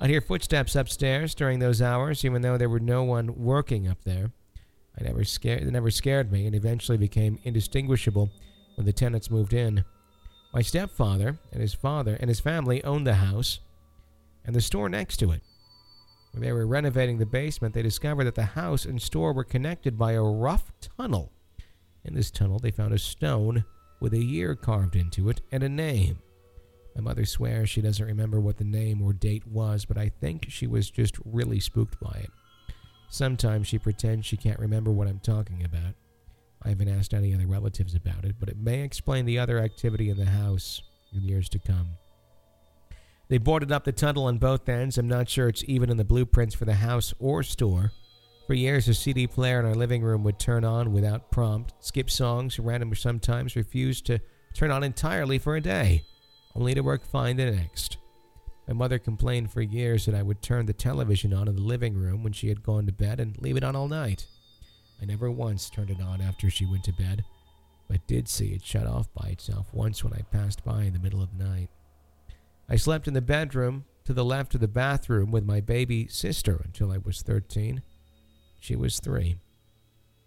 [0.00, 4.02] I'd hear footsteps upstairs during those hours, even though there were no one working up
[4.04, 4.32] there.
[4.98, 8.30] I never scared, it never scared me and eventually became indistinguishable
[8.76, 9.84] when the tenants moved in.
[10.54, 13.60] My stepfather and his father and his family owned the house
[14.44, 15.42] and the store next to it.
[16.32, 19.98] When they were renovating the basement, they discovered that the house and store were connected
[19.98, 21.30] by a rough tunnel.
[22.04, 23.64] In this tunnel, they found a stone
[24.00, 26.18] with a year carved into it and a name.
[26.94, 30.46] My mother swears she doesn't remember what the name or date was, but I think
[30.48, 32.30] she was just really spooked by it.
[33.08, 35.94] Sometimes she pretends she can't remember what I'm talking about.
[36.62, 40.10] I haven't asked any other relatives about it, but it may explain the other activity
[40.10, 41.96] in the house in years to come.
[43.28, 44.98] They boarded up the tunnel on both ends.
[44.98, 47.92] I'm not sure it's even in the blueprints for the house or store.
[48.46, 52.10] For years, a CD player in our living room would turn on without prompt, skip
[52.10, 54.18] songs, random or sometimes refuse to
[54.54, 56.02] turn on entirely for a day,
[56.54, 57.96] only to work fine the next.
[58.66, 61.94] My mother complained for years that I would turn the television on in the living
[61.94, 64.26] room when she had gone to bed and leave it on all night.
[65.02, 67.24] I never once turned it on after she went to bed,
[67.88, 71.00] but did see it shut off by itself once when I passed by in the
[71.00, 71.68] middle of the night.
[72.68, 76.60] I slept in the bedroom to the left of the bathroom with my baby sister
[76.64, 77.82] until I was 13.
[78.60, 79.38] She was three.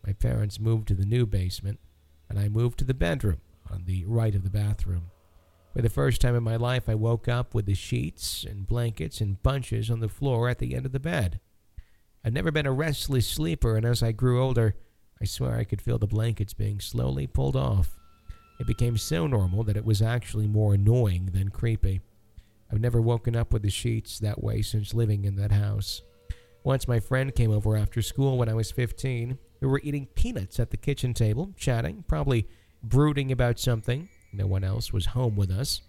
[0.05, 1.79] My parents moved to the new basement,
[2.27, 3.39] and I moved to the bedroom
[3.71, 5.11] on the right of the bathroom.
[5.73, 9.21] For the first time in my life, I woke up with the sheets and blankets
[9.21, 11.39] in bunches on the floor at the end of the bed.
[12.23, 14.75] I'd never been a restless sleeper, and as I grew older,
[15.19, 17.99] I swear I could feel the blankets being slowly pulled off.
[18.59, 22.01] It became so normal that it was actually more annoying than creepy.
[22.71, 26.03] I've never woken up with the sheets that way since living in that house.
[26.63, 29.37] Once my friend came over after school when I was 15.
[29.59, 32.47] We were eating peanuts at the kitchen table, chatting, probably
[32.83, 34.07] brooding about something.
[34.33, 35.81] No one else was home with us.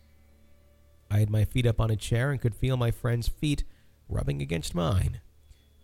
[1.10, 3.64] I had my feet up on a chair and could feel my friend's feet
[4.08, 5.20] rubbing against mine.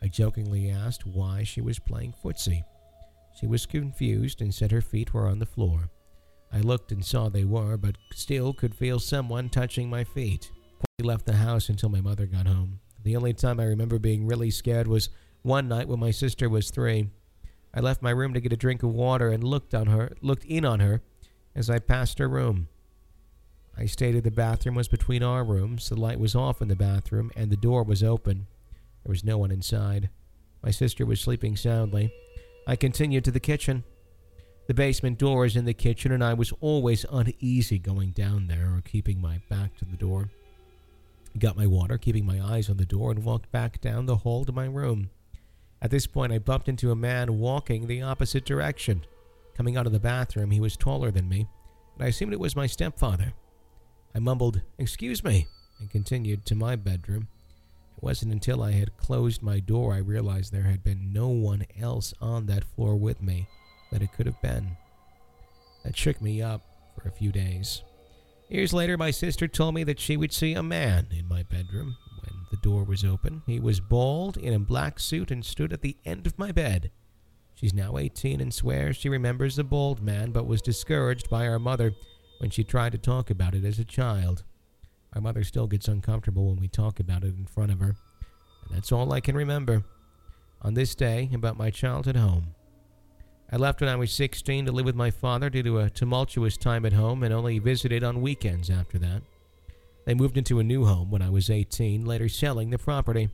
[0.03, 2.65] I jokingly asked why she was playing footsie.
[3.39, 5.91] She was confused and said her feet were on the floor.
[6.53, 10.51] I looked and saw they were, but still could feel someone touching my feet.
[10.99, 12.81] We left the house until my mother got home.
[13.03, 15.09] The only time I remember being really scared was
[15.43, 17.09] one night when my sister was three.
[17.73, 20.45] I left my room to get a drink of water and looked on her, looked
[20.45, 21.01] in on her
[21.55, 22.69] as I passed her room.
[23.77, 27.31] I stated the bathroom was between our rooms, the light was off in the bathroom,
[27.37, 28.47] and the door was open.
[29.05, 30.11] There was no one inside.
[30.63, 32.13] My sister was sleeping soundly.
[32.67, 33.85] I continued to the kitchen.
[34.67, 38.75] The basement door is in the kitchen, and I was always uneasy going down there
[38.75, 40.31] or keeping my back to the door.
[41.39, 44.45] Got my water, keeping my eyes on the door, and walked back down the hall
[44.45, 45.11] to my room.
[45.81, 49.07] At this point, I bumped into a man walking the opposite direction.
[49.57, 51.47] Coming out of the bathroom, he was taller than me,
[51.95, 53.35] and I assumed it was my stepfather.
[54.15, 55.47] I mumbled, Excuse me,
[55.79, 57.29] and continued to my bedroom.
[57.97, 61.67] It wasn't until I had closed my door I realized there had been no one
[61.79, 63.47] else on that floor with me
[63.93, 64.77] that it could have been.
[65.85, 66.63] That shook me up
[66.97, 67.83] for a few days.
[68.49, 71.97] Years later, my sister told me that she would see a man in my bedroom
[72.23, 73.43] when the door was open.
[73.47, 76.91] He was bald, in a black suit, and stood at the end of my bed.
[77.61, 81.59] She's now 18 and swears she remembers the bald man, but was discouraged by our
[81.59, 81.93] mother
[82.39, 84.45] when she tried to talk about it as a child.
[85.15, 87.97] Our mother still gets uncomfortable when we talk about it in front of her,
[88.65, 89.85] and that's all I can remember
[90.63, 92.55] on this day about my childhood home.
[93.53, 96.57] I left when I was 16 to live with my father due to a tumultuous
[96.57, 99.21] time at home and only visited on weekends after that.
[100.07, 103.29] They moved into a new home when I was 18, later selling the property.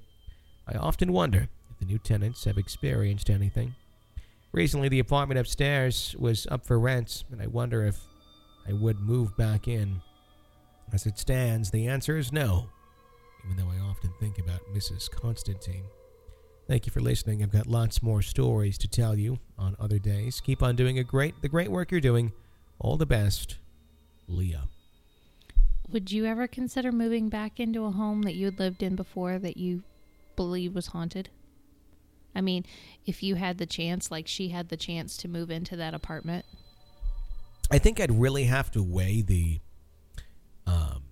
[0.66, 3.76] I often wonder if the new tenants have experienced anything.
[4.52, 7.98] Recently, the apartment upstairs was up for rent, and I wonder if
[8.68, 10.00] I would move back in.
[10.92, 12.68] As it stands, the answer is no,
[13.44, 15.10] even though I often think about Mrs.
[15.10, 15.84] Constantine.
[16.68, 17.42] Thank you for listening.
[17.42, 20.40] I've got lots more stories to tell you on other days.
[20.40, 22.32] Keep on doing a great the great work you're doing.
[22.78, 23.58] All the best,
[24.26, 24.64] Leah.
[25.90, 29.38] Would you ever consider moving back into a home that you had lived in before
[29.38, 29.84] that you
[30.34, 31.28] believe was haunted?
[32.36, 32.66] I mean,
[33.06, 36.44] if you had the chance, like she had the chance to move into that apartment.
[37.70, 39.58] I think I'd really have to weigh the
[40.66, 41.02] um,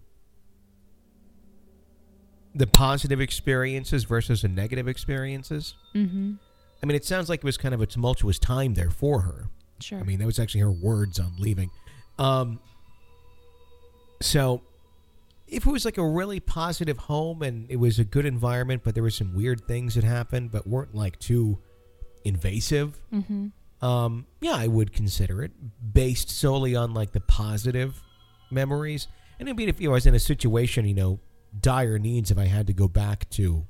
[2.55, 5.75] the positive experiences versus the negative experiences.
[5.95, 6.35] Mm-hmm.
[6.83, 9.49] I mean, it sounds like it was kind of a tumultuous time there for her.
[9.81, 9.99] Sure.
[9.99, 11.71] I mean, that was actually her words on leaving.
[12.19, 12.61] Um,
[14.21, 14.63] so,
[15.47, 18.95] if it was like a really positive home and it was a good environment, but
[18.95, 21.59] there were some weird things that happened, but weren't like too
[22.25, 23.87] invasive, mm-hmm.
[23.87, 25.53] um, yeah, I would consider it
[25.93, 28.03] based solely on like the positive
[28.51, 29.09] memories.
[29.39, 31.21] And I mean, if you know, I was in a situation, you know,
[31.61, 33.67] dire needs, if I had to go back to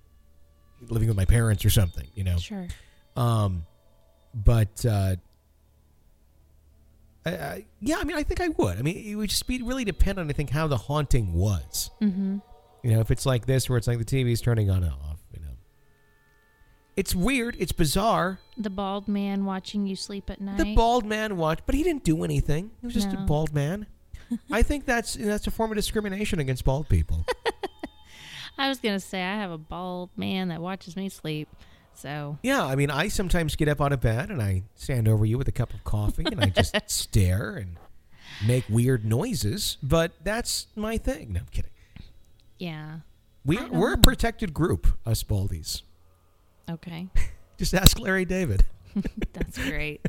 [0.88, 2.38] living with my parents or something, you know.
[2.38, 2.66] Sure.
[3.16, 3.66] Um,
[4.34, 5.16] but uh,
[7.26, 8.78] I, yeah, I mean, I think I would.
[8.78, 11.90] I mean, it would just be really depend on I think how the haunting was.
[12.02, 12.38] Mm-hmm.
[12.82, 15.18] You know, if it's like this, where it's like the TV's turning on and off.
[15.32, 15.52] You know,
[16.96, 17.56] it's weird.
[17.58, 18.40] It's bizarre.
[18.58, 20.58] The bald man watching you sleep at night.
[20.58, 22.70] The bald man watched, but he didn't do anything.
[22.80, 23.86] He was just a bald man.
[24.50, 27.24] I think that's that's a form of discrimination against bald people.
[28.58, 31.48] I was gonna say I have a bald man that watches me sleep.
[31.94, 35.24] So Yeah, I mean, I sometimes get up out of bed and I stand over
[35.24, 37.76] you with a cup of coffee and I just stare and
[38.46, 39.78] make weird noises.
[39.82, 41.32] But that's my thing.
[41.32, 41.70] No, I'm kidding.
[42.58, 42.98] yeah.
[43.44, 45.82] we are, we're a protected group, us Baldies.
[46.68, 47.08] Okay.
[47.58, 48.64] Just ask Larry David.
[49.32, 50.04] That's great.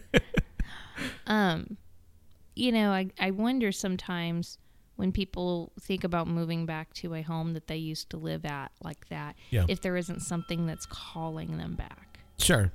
[1.28, 1.78] um,
[2.56, 4.58] you know, I I wonder sometimes
[4.96, 8.72] when people think about moving back to a home that they used to live at
[8.84, 9.66] like that, Yeah.
[9.68, 12.20] if there isn't something that's calling them back.
[12.38, 12.72] Sure.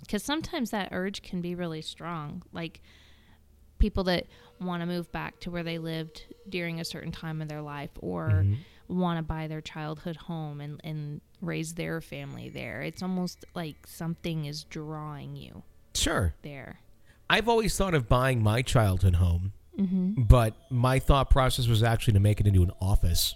[0.00, 2.42] because sometimes that urge can be really strong.
[2.52, 2.80] Like
[3.78, 4.26] people that
[4.60, 7.90] want to move back to where they lived during a certain time of their life
[8.00, 8.54] or Mm-hmm.
[8.98, 12.82] want to buy their childhood home and, and raise their family there.
[12.82, 15.62] It's almost like something is drawing you
[15.94, 16.34] Sure.
[16.42, 16.80] there.
[17.30, 20.24] I've always thought of buying my childhood home, Mm-hmm.
[20.24, 23.34] but my thought process was actually to make it into an office.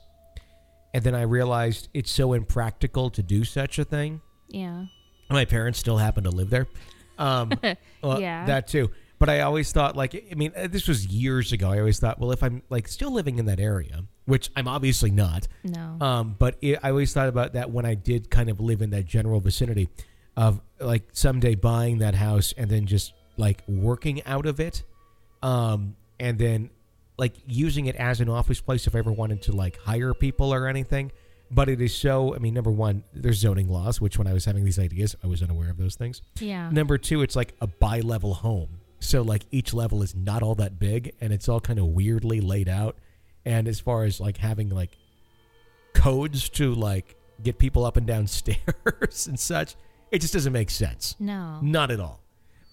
[0.92, 4.20] And then I realized it's so impractical to do such a thing.
[4.48, 4.84] Yeah.
[5.30, 6.66] My parents still happen to live there.
[7.18, 7.52] Um,
[8.02, 8.44] well, Yeah.
[8.46, 8.90] That too.
[9.18, 11.70] But I always thought, like, I mean, uh, this was years ago.
[11.70, 15.10] I always thought, well, if I'm like still living in that area, which I'm obviously
[15.10, 15.96] not, No.
[16.02, 18.90] um, but it, I always thought about that when I did kind of live in
[18.90, 19.88] that general vicinity
[20.36, 24.82] of like someday buying that house and then just like working out of it,
[25.42, 26.70] um, and then
[27.18, 30.52] like using it as an office place if I ever wanted to like hire people
[30.52, 31.12] or anything.
[31.50, 32.34] But it is so.
[32.34, 35.28] I mean, number one, there's zoning laws, which when I was having these ideas, I
[35.28, 36.20] was unaware of those things.
[36.40, 36.68] yeah.
[36.70, 38.80] Number two, it's like a bi-level home.
[38.98, 42.40] So like each level is not all that big and it's all kind of weirdly
[42.40, 42.96] laid out.
[43.44, 44.96] And as far as like having like
[45.94, 49.76] codes to like get people up and down stairs and such,
[50.10, 51.14] it just doesn't make sense.
[51.20, 51.60] No.
[51.62, 52.20] Not at all.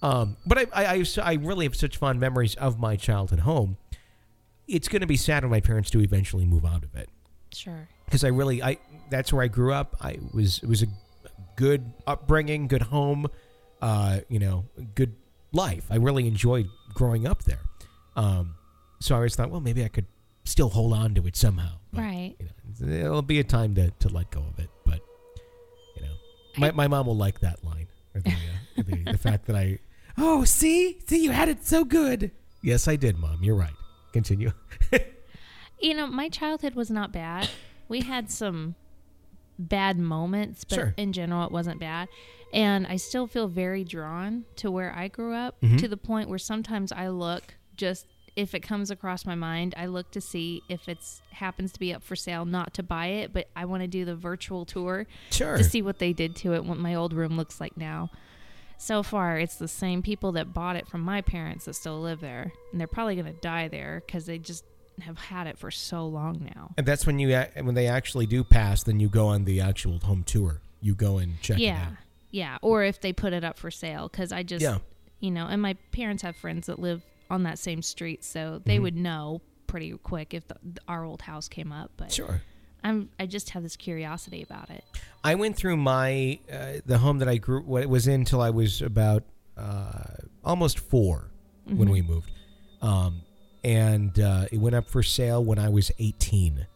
[0.03, 3.77] Um, but I, I, I, I really have such fond memories of my childhood home.
[4.67, 7.09] It's going to be sad when my parents do eventually move out of it
[7.53, 7.87] Sure.
[8.05, 8.77] because I really I
[9.09, 9.95] that's where I grew up.
[10.01, 10.87] I was it was a
[11.55, 13.27] good upbringing, good home,
[13.81, 15.13] uh, you know, good
[15.51, 15.85] life.
[15.89, 17.59] I really enjoyed growing up there.
[18.15, 18.55] Um,
[18.99, 20.05] so I always thought, well, maybe I could
[20.45, 21.73] still hold on to it somehow.
[21.91, 22.35] But, Right.
[22.39, 24.99] You know, it'll be a time to, to let go of it, but
[25.95, 26.13] you know,
[26.57, 29.77] my my mom will like that line or the uh, the, the fact that I
[30.18, 32.32] oh see see you had it so good.
[32.61, 33.43] Yes, I did, mom.
[33.43, 33.74] You're right.
[34.14, 34.51] Continue.
[35.80, 37.49] You know, my childhood was not bad.
[37.89, 38.76] We had some
[39.59, 40.93] bad moments, but Sure.
[40.95, 42.07] in general, it wasn't bad.
[42.53, 45.76] And I still feel very drawn to where I grew up Mm-hmm.
[45.78, 48.05] to the point where sometimes I look just
[48.38, 51.93] if it comes across my mind, I look to see if it's happens to be
[51.93, 55.05] up for sale, not to buy it, but I want to do the virtual tour
[55.32, 55.57] Sure.
[55.57, 58.09] to see what they did to it, what my old room looks like now.
[58.84, 62.19] So far, it's the same people that bought it from my parents that still live
[62.19, 64.65] there, and they're probably going to die there because they just
[65.01, 66.71] have had it for so long now.
[66.77, 69.99] And that's when you when they actually do pass, then you go on the actual
[69.99, 70.59] home tour.
[70.81, 71.93] You go and check it yeah, out.
[72.31, 72.57] yeah.
[72.61, 74.79] Or if they put it up for sale, because I just, Yeah.
[75.21, 78.75] you know, and my parents have friends that live on that same street, so they
[78.75, 78.84] Mm-hmm.
[78.84, 80.57] would know pretty quick if the,
[80.89, 81.91] our old house came up.
[81.95, 82.41] But Sure.
[82.84, 84.84] I'm, I just have this curiosity about it.
[85.23, 88.41] I went through my uh, the home that I grew what it was in till
[88.41, 89.23] I was about
[89.57, 90.03] uh,
[90.43, 91.29] almost 4
[91.65, 92.29] when we moved,
[92.81, 93.21] um,
[93.63, 96.67] and uh, it went up for sale when I was eighteen,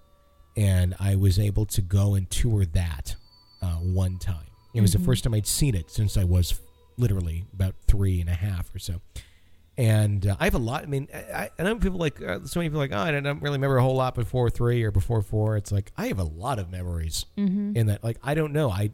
[0.55, 3.15] and I was able to go and tour that
[3.61, 4.45] uh, one time.
[4.73, 6.61] It was the first time I'd seen it since I was
[6.97, 9.01] literally about three and a half or so.
[9.77, 10.83] And uh, I have a lot.
[10.83, 13.41] I mean, I, I know people like uh, so many people like, oh, I don't
[13.41, 15.55] really remember a whole lot before three or before four.
[15.55, 17.25] It's like I have a lot of memories
[17.75, 18.03] in that.
[18.03, 18.71] Like I don't know.
[18.71, 18.89] I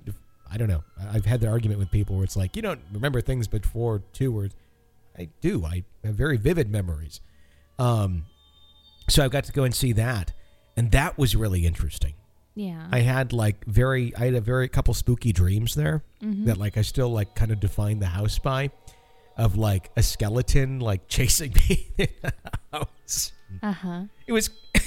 [0.51, 0.83] I don't know.
[0.99, 4.37] I've had that argument with people where it's like you don't remember things before two
[4.37, 4.49] or
[5.17, 5.63] I do.
[5.65, 7.21] I have very vivid memories.
[7.79, 8.25] Um,
[9.09, 10.33] so I've got to go and see that,
[10.75, 12.13] and that was really interesting.
[12.55, 12.87] Yeah.
[12.91, 16.03] I had like very, I had a very couple spooky dreams there
[16.45, 18.69] that like I still like kind of define the house by,
[19.37, 22.33] of like a skeleton like chasing me in the
[22.71, 23.31] house.
[23.61, 24.03] uh huh.
[24.27, 24.49] It was,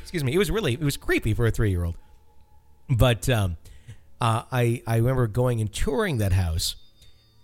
[0.00, 1.96] excuse me, it was really, it was creepy for a three year old.
[2.88, 3.56] But um,
[4.20, 6.76] uh, I I remember going and touring that house,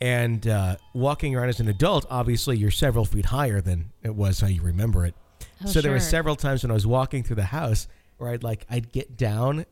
[0.00, 2.06] and uh, walking around as an adult.
[2.10, 5.14] Obviously, you're several feet higher than it was how you remember it.
[5.62, 8.42] Oh, so there were several times when I was walking through the house where I'd
[8.42, 9.66] like I'd get down,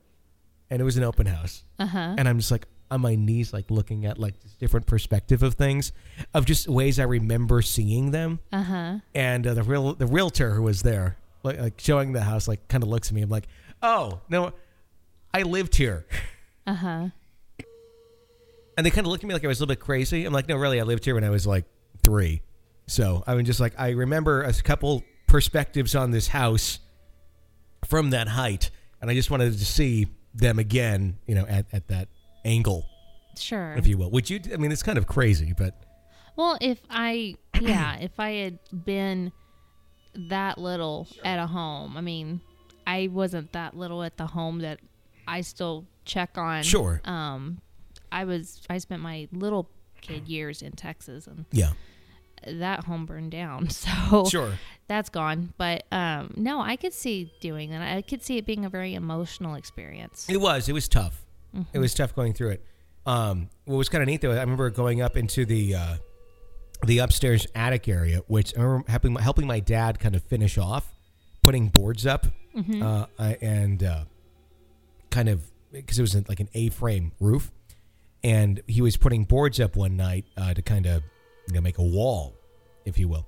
[0.71, 2.15] and it was an open house, Uh huh.
[2.19, 5.55] and I'm just like on my knees, like looking at like this different perspective of
[5.55, 5.93] things,
[6.35, 8.39] of just ways I remember seeing them.
[8.53, 8.99] Uh huh.
[9.15, 12.69] And uh, the real the realtor who was there, like, like showing the house, like
[12.69, 13.23] kind of looks at me.
[13.23, 13.49] I'm like,
[13.83, 14.53] oh no,
[15.33, 16.07] I lived here.
[16.67, 17.09] Uh huh.
[18.77, 20.25] And they kind of looked at me like I was a little bit crazy.
[20.25, 21.65] I'm like, no, really, I lived here when I was like
[22.05, 22.43] three.
[22.87, 26.79] So I mean, just like I remember a couple perspectives on this house
[27.89, 28.71] from that height,
[29.01, 32.09] and I just wanted to see them again, you know, at, at that
[32.45, 32.87] angle,
[33.37, 33.75] Sure.
[33.77, 34.11] if you will.
[34.11, 35.75] Which you, I mean, it's kind of crazy, but
[36.37, 39.33] Well, if I, yeah, if I had been
[40.15, 42.41] that little at a home, I mean,
[42.87, 44.81] I wasn't that little at the home that
[45.27, 46.63] I still check on.
[46.63, 47.01] Sure.
[47.05, 47.61] Um,
[48.11, 49.71] I was, I spent my little
[50.01, 51.71] kid years in Texas and yeah,
[52.47, 53.69] that home burned down.
[53.71, 54.53] So sure,
[54.89, 55.55] that's gone.
[55.57, 57.81] But um, no, I could see doing that.
[57.97, 60.27] I could see it being a very emotional experience.
[60.29, 60.69] it was.
[60.69, 61.25] It was tough.
[61.55, 61.63] Mm-hmm.
[61.73, 62.65] It was tough going through it.
[63.05, 65.97] Um, what was kind of neat though, I remember going up into the uh,
[66.85, 70.93] the upstairs attic area, which I remember helping helping my dad kind of finish off,
[71.43, 72.27] putting boards up,
[73.19, 74.05] uh, and uh,
[75.11, 75.43] kind of
[75.73, 77.51] because it was like an A-frame roof,
[78.23, 81.03] and he was putting boards up one night uh, to kind of
[81.49, 82.35] you know make a wall,
[82.85, 83.27] if you will,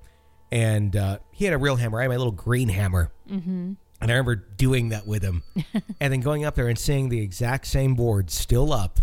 [0.51, 1.99] and uh, he had a real hammer.
[1.99, 3.73] I had my little green hammer, mm-hmm.
[4.01, 5.43] And I remember doing that with him,
[5.99, 8.99] and then going up there and seeing the exact same board still up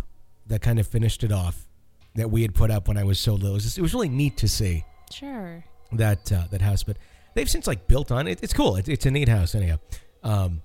[0.46, 1.66] that kind of finished it off
[2.14, 3.50] that we had put up when I was so little.
[3.50, 5.64] It was, just- it was really neat to see Sure.
[5.92, 6.96] that uh, that house, but
[7.34, 8.40] they've since like built on it.
[8.42, 8.76] It's cool.
[8.76, 9.76] It, it's a neat house anyhow.
[10.22, 10.62] Um,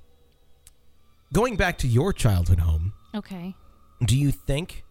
[1.33, 3.55] going back to your childhood home, Okay.
[4.05, 4.83] do you think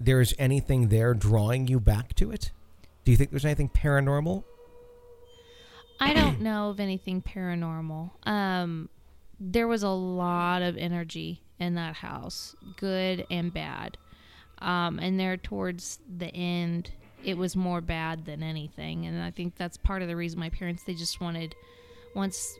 [0.00, 2.50] there's anything there drawing you back to it?
[3.04, 4.44] Do you think there's anything paranormal?
[6.02, 8.10] I don't know of anything paranormal.
[8.26, 8.88] Um,
[9.38, 13.96] there was a lot of energy in that house, good and bad.
[14.58, 16.90] Um, and there towards the end,
[17.24, 19.06] it was more bad than anything.
[19.06, 21.54] And I think that's part of the reason my parents they just wanted
[22.14, 22.58] once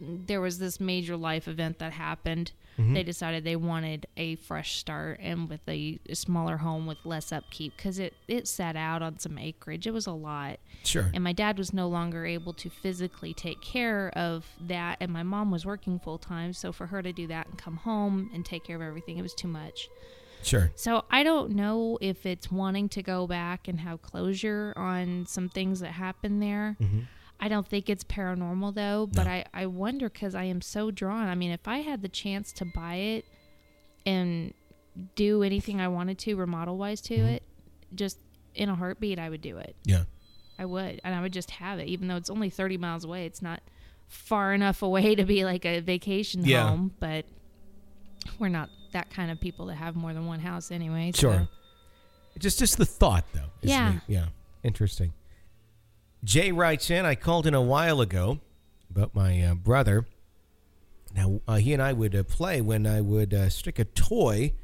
[0.00, 2.94] there was this major life event that happened, Mm-hmm.
[2.94, 7.72] they decided they wanted a fresh start and with a, smaller home with less upkeep
[7.76, 9.86] because it it sat out on some acreage.
[9.86, 11.08] It was a lot Sure.
[11.14, 15.22] and my dad was no longer able to physically take care of that and my
[15.22, 18.44] mom was working full time so for her to do that and come home and
[18.44, 19.88] take care of everything it was too much
[20.42, 20.70] Sure.
[20.74, 25.48] so i don't know if it's wanting to go back and have closure on some
[25.48, 27.00] things that happened there mm-hmm.
[27.40, 29.30] I don't think it's paranormal though but No.
[29.32, 32.52] i i wonder because i am so drawn i mean if i had the chance
[32.54, 33.24] to buy it
[34.06, 34.54] and
[35.16, 37.26] do anything i wanted to remodel wise to mm-hmm.
[37.26, 37.42] it
[37.94, 38.18] just
[38.54, 40.04] in a heartbeat i would do it Yeah.
[40.56, 43.26] I would, and I would just have it, even though it's only thirty miles away.
[43.26, 43.60] It's not
[44.06, 46.68] far enough away to be like a vacation Yeah.
[46.68, 47.24] home, but
[48.38, 51.10] we're not that kind of people that have more than one house anyway.
[51.12, 51.48] so- Sure.
[52.38, 53.50] Just just the thought though.
[53.62, 53.94] Yeah.
[53.94, 54.00] neat.
[54.06, 54.26] Yeah.
[54.62, 55.12] Interesting.
[56.24, 58.40] Jay writes in, I called in a while ago
[58.90, 60.06] about my uh, brother.
[61.14, 64.54] Now, uh, he and I would uh, play when I would uh, stick a toy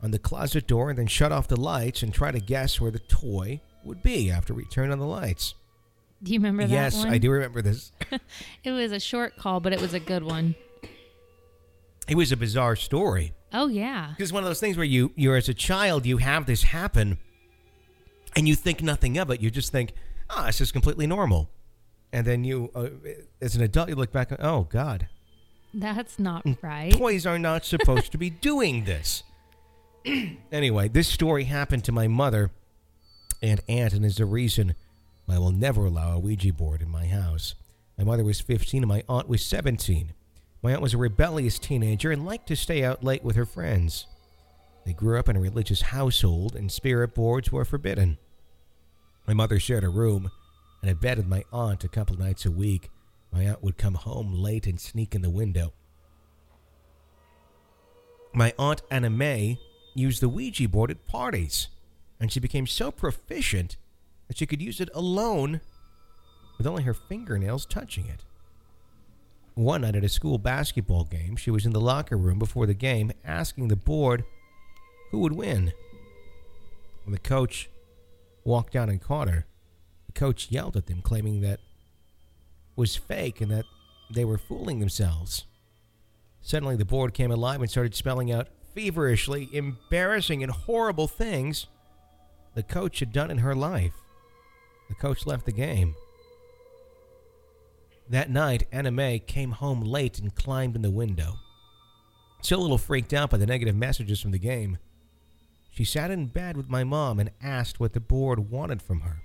[0.00, 2.90] on the closet door and then shut off the lights and try to guess where
[2.90, 5.54] the toy would be after we turned on the lights.
[6.22, 7.08] Do you remember that yes, one?
[7.08, 7.92] I do remember this.
[8.62, 10.54] It was a short call, but it was a good one.
[12.08, 13.32] It was a bizarre story.
[13.52, 16.46] Oh yeah, It's one of those things where you, you're as a child, you have
[16.46, 17.18] this happen,
[18.36, 19.40] and you think nothing of it.
[19.40, 19.92] You just think,
[20.30, 21.50] ah, this is completely normal.
[22.12, 22.88] And then you, uh,
[23.40, 25.08] as an adult, you look back, and, oh God,
[25.72, 26.92] that's not right.
[26.92, 29.22] toys are not supposed to be doing this.
[30.52, 32.50] anyway, this story happened to my mother
[33.42, 34.74] and aunt, and is the reason
[35.28, 37.54] I will never allow a Ouija board in my house.
[37.96, 40.12] My mother was 15 and my aunt was 17.
[40.62, 44.06] My aunt was a rebellious teenager and liked to stay out late with her friends.
[44.84, 48.18] They grew up in a religious household, and spirit boards were forbidden.
[49.26, 50.30] My mother shared a room
[50.82, 52.90] and a bed with my aunt a couple nights a week.
[53.32, 55.72] My aunt would come home late and sneak in the window.
[58.32, 59.58] My aunt Anna May
[59.94, 61.68] used the Ouija board at parties,
[62.18, 63.76] and she became so proficient
[64.28, 65.60] that she could use it alone
[66.56, 68.24] with only her fingernails touching it.
[69.54, 72.74] One night at a school basketball game, she was in the locker room before the
[72.74, 74.24] game asking the board
[75.10, 75.72] who would win.
[77.04, 77.68] When the coach
[78.44, 79.46] walked down and caught her,
[80.06, 81.60] the coach yelled at them, claiming that
[82.76, 83.64] was fake and that
[84.12, 85.44] they were fooling themselves.
[86.40, 91.66] Suddenly, the board came alive and started spelling out feverishly embarrassing and horrible things
[92.54, 93.94] the coach had done in her life.
[94.88, 95.94] The coach left the game.
[98.08, 101.34] That night, Anna May came home late and climbed in the window.
[102.42, 104.78] Still a little freaked out by the negative messages from the game,
[105.70, 109.22] she sat in bed with my mom and asked what the board wanted from her.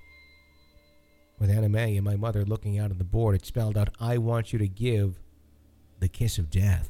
[1.39, 4.17] With Anna May and my mother looking out at the board, it spelled out, I
[4.17, 5.19] want you to give
[5.99, 6.89] the kiss of death.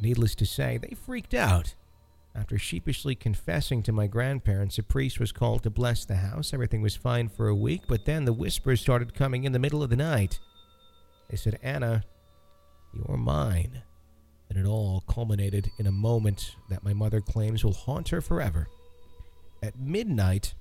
[0.00, 1.74] Needless to say, they freaked out.
[2.34, 6.52] After sheepishly confessing to my grandparents, a priest was called to bless the house.
[6.52, 9.82] Everything was fine for a week, but then the whispers started coming in the middle
[9.82, 10.38] of the night.
[11.30, 12.04] They said, Anna,
[12.92, 13.82] you're mine.
[14.48, 18.68] And it all culminated in a moment that my mother claims will haunt her forever.
[19.62, 20.54] At midnight,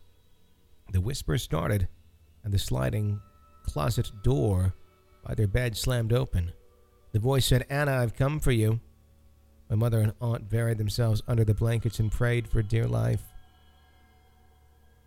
[0.91, 1.87] the whispers started,
[2.43, 3.21] and the sliding
[3.63, 4.73] closet door
[5.25, 6.51] by their bed slammed open.
[7.11, 8.79] The voice said, Anna, I've come for you.
[9.69, 13.23] My mother and aunt buried themselves under the blankets and prayed for dear life.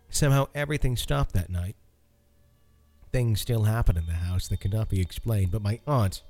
[0.09, 1.75] Somehow everything stopped that night.
[3.11, 6.23] Things still happen in the house that cannot be explained, but my aunt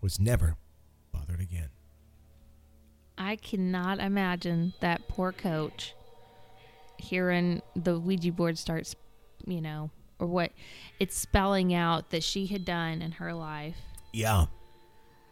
[0.00, 0.56] was never
[1.30, 1.68] bothered again.
[3.18, 5.94] I cannot imagine that poor coach
[6.96, 8.94] hearing the Ouija board starts,
[9.46, 10.52] you know, or what
[10.98, 13.76] it's spelling out that she had done in her life,
[14.12, 14.46] Yeah.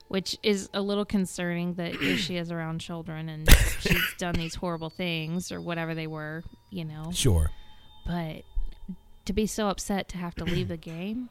[0.08, 4.54] which is a little concerning that if she is around children and she's done these
[4.54, 7.10] horrible things or whatever they were, you know.
[7.12, 7.50] Sure.
[8.06, 8.42] But
[9.26, 11.28] to be so upset to have to leave the game,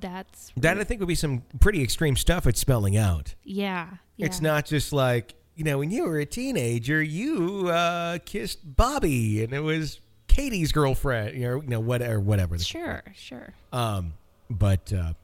[0.00, 3.34] that's That I think would be some pretty extreme stuff it's spelling out.
[3.42, 4.26] yeah, yeah.
[4.26, 9.42] It's not just like, you know, when you were a teenager, you uh, kissed Bobby
[9.42, 12.58] and it was Katie's girlfriend, you know, you know whatever, whatever.
[12.58, 13.52] Sure, sure.
[13.72, 14.14] Um,
[14.48, 15.14] but uh,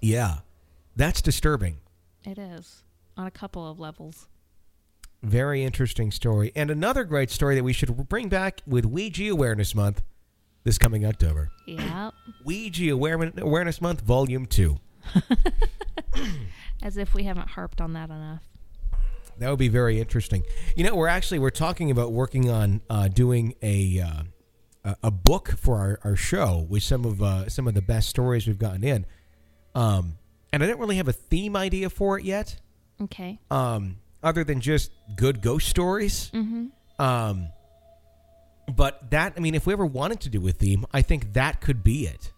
[0.00, 0.38] yeah,
[0.96, 1.78] that's disturbing.
[2.24, 2.82] It is
[3.16, 4.26] on a couple of levels.
[5.22, 6.52] Very interesting story.
[6.54, 10.02] And another great story that we should bring back with Ouija Awareness Month
[10.68, 11.50] this coming October.
[11.66, 12.10] Yeah.
[12.44, 14.76] Ouija Aware- Awareness Month, Volume 2.
[16.82, 18.42] As if we haven't harped on that enough.
[19.38, 20.42] That would be very interesting.
[20.76, 24.22] You know, we're actually we're talking about working on uh, doing a uh,
[24.84, 28.08] a- a book for our, our show with some of uh, some of the best
[28.10, 29.06] stories we've gotten in.
[29.74, 30.18] Um,
[30.52, 32.58] and I don't really have a theme idea for it yet,
[33.00, 33.38] Okay.
[33.50, 36.30] um, other than just good ghost stories.
[36.34, 36.66] Mm-hmm.
[37.02, 37.48] Um,
[38.68, 41.60] but that I mean, if we ever wanted to do a theme, I think that
[41.60, 42.32] could be it.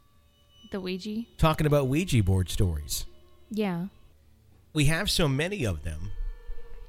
[0.70, 1.22] The Ouija?
[1.39, 3.07] Talking about Ouija board stories,
[3.51, 3.87] Yeah.
[4.72, 6.12] we have so many of them.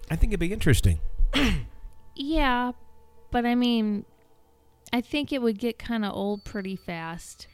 [0.10, 1.00] I think it'd be interesting.
[2.14, 2.74] Yeah,
[3.32, 4.04] but I mean,
[4.92, 7.48] I think it would get kind of old pretty fast.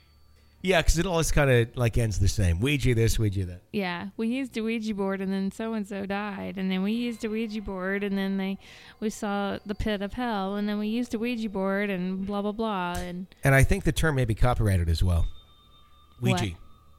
[0.61, 2.59] Yeah, because it always kind of like ends the same.
[2.59, 3.61] Ouija this, Ouija that.
[3.71, 6.93] Yeah, we used a Ouija board and then so and so died, and then we
[6.93, 8.57] used a Ouija board and then they
[8.99, 12.41] we saw the pit of hell, and then we used a Ouija board and blah
[12.41, 15.27] blah blah, and And I think the term may be copyrighted as well.
[16.21, 16.45] Ouija.
[16.45, 16.53] What?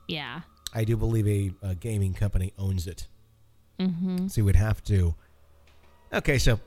[0.06, 0.42] yeah,
[0.72, 3.08] I do believe a, a gaming company owns it.
[3.80, 4.28] mm-hmm.
[4.28, 5.14] So you would have to.
[6.12, 6.60] Okay, so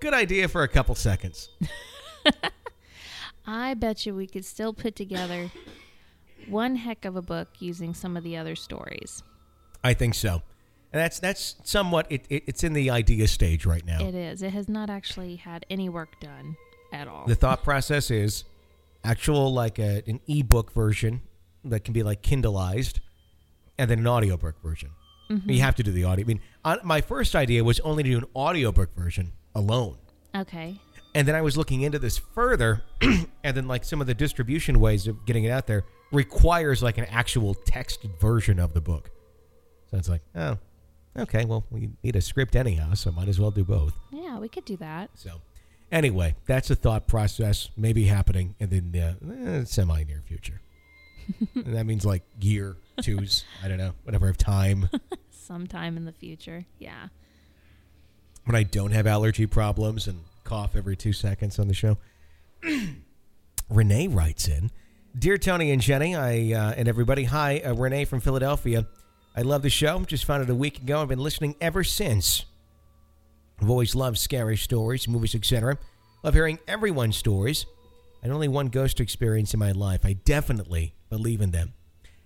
[0.00, 1.50] good idea for a couple seconds.
[3.46, 5.50] I bet you we could still put together
[6.50, 9.22] one heck of a book using some of the other stories.
[9.82, 10.42] I think so.
[10.92, 14.00] And that's that's somewhat it, it it's in the idea stage right now.
[14.00, 14.42] It is.
[14.42, 16.56] It has not actually had any work done
[16.92, 17.26] at all.
[17.26, 18.44] the thought process is
[19.04, 21.20] actual like a, an ebook version
[21.64, 23.00] that can be like Kindleized,
[23.76, 24.90] and then an audiobook version.
[25.30, 25.50] Mm-hmm.
[25.50, 26.24] You have to do the audio.
[26.24, 26.40] I mean,
[26.82, 29.98] my first idea was only to do an audiobook version alone.
[30.34, 30.80] okay.
[31.14, 34.78] And then I was looking into this further, and then like some of the distribution
[34.78, 39.10] ways of getting it out there requires like an actual text version of the book.
[39.90, 40.58] So it's like, oh,
[41.16, 43.94] okay, well, we need a script anyhow, so might as well do both.
[44.12, 45.10] Yeah, we could do that.
[45.14, 45.40] So,
[45.90, 50.60] anyway, that's a thought process maybe happening in the uh, semi near future.
[51.54, 54.88] and that means like year, twos, I don't know, whatever of time
[55.30, 56.64] Sometime in the future.
[56.78, 57.08] Yeah.
[58.44, 61.96] when I don't have allergy problems and cough every two seconds on the show.
[63.70, 64.70] Renee writes in,
[65.18, 68.86] dear Tony and Jenny, I uh, and everybody, hi, uh, Renee from Philadelphia.
[69.36, 70.00] I love the show.
[70.04, 71.02] Just found it a week ago.
[71.02, 72.44] I've been listening ever since.
[73.60, 75.78] I've always loved scary stories, movies, etc.
[76.22, 77.66] Love hearing everyone's stories.
[78.22, 80.04] Had only one ghost experience in my life.
[80.04, 81.74] I definitely believe in them.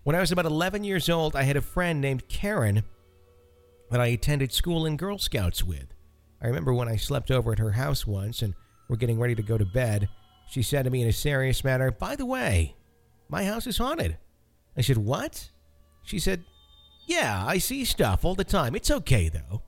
[0.03, 2.83] When I was about 11 years old, I had a friend named Karen
[3.91, 5.95] that I attended school and Girl Scouts with.
[6.43, 8.55] I remember when I slept over at her house once and
[8.89, 10.09] we're getting ready to go to bed,
[10.51, 12.75] she said to me in a serious manner, By the way,
[13.33, 14.19] my house is haunted.
[14.77, 15.51] I said, What?
[16.05, 16.45] She said,
[17.07, 18.77] Yeah, I see stuff all the time.
[18.77, 19.63] It's okay, though.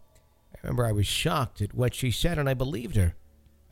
[0.54, 3.14] I remember I was shocked at what she said and I believed her.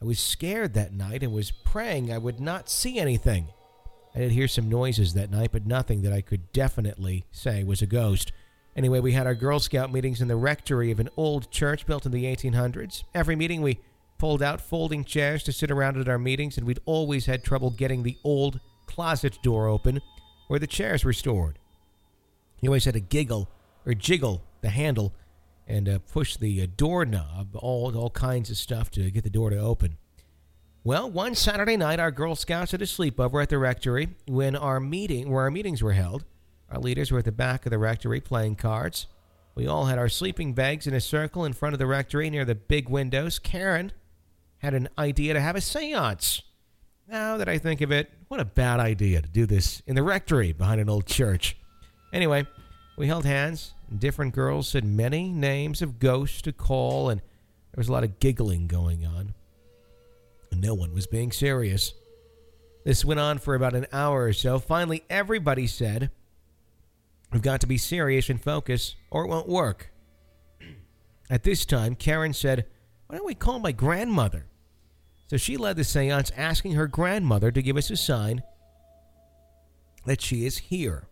[0.00, 3.48] I was scared that night and was praying I would not see anything.
[4.14, 7.82] I did hear some noises that night, but nothing that I could definitely say was
[7.82, 8.32] a ghost.
[8.74, 12.06] Anyway, we had our Girl Scout meetings in the rectory of an old church built
[12.06, 13.04] in the 1800s.
[13.14, 13.80] Every meeting, we
[14.18, 17.70] pulled out folding chairs to sit around at our meetings, and we'd always had trouble
[17.70, 18.60] getting the old
[18.94, 20.00] closet door open
[20.48, 21.58] where the chairs were stored.
[22.56, 23.48] He always had to giggle
[23.86, 25.14] or jiggle the handle
[25.66, 29.50] and uh, push the uh, doorknob, all all kinds of stuff to get the door
[29.50, 29.96] to open.
[30.84, 34.80] Well, one Saturday night, our Girl Scouts had a sleepover at the rectory when our
[34.80, 36.24] meeting, where our meetings were held.
[36.70, 39.06] Our leaders were at the back of the rectory playing cards.
[39.54, 42.44] We all had our sleeping bags in a circle in front of the rectory near
[42.44, 43.38] the big windows.
[43.38, 43.92] Karen
[44.58, 46.42] had an idea to have a seance.
[47.08, 50.02] Now that I think of it, what a bad idea to do this in the
[50.02, 51.56] rectory behind an old church.
[52.12, 52.46] Anyway,
[52.96, 57.80] we held hands, and different girls said many names of ghosts to call, and there
[57.80, 59.34] was a lot of giggling going on.
[60.52, 61.94] No one was being serious.
[62.84, 64.58] This went on for about an hour or so.
[64.58, 66.10] Finally, everybody said,
[67.32, 69.90] We've got to be serious and focus, or it won't work.
[71.30, 72.66] At this time, Karen said,
[73.12, 74.46] why don't we call my grandmother?
[75.32, 78.42] So she led the seance, asking her grandmother to give us a sign
[80.04, 81.08] that she is here.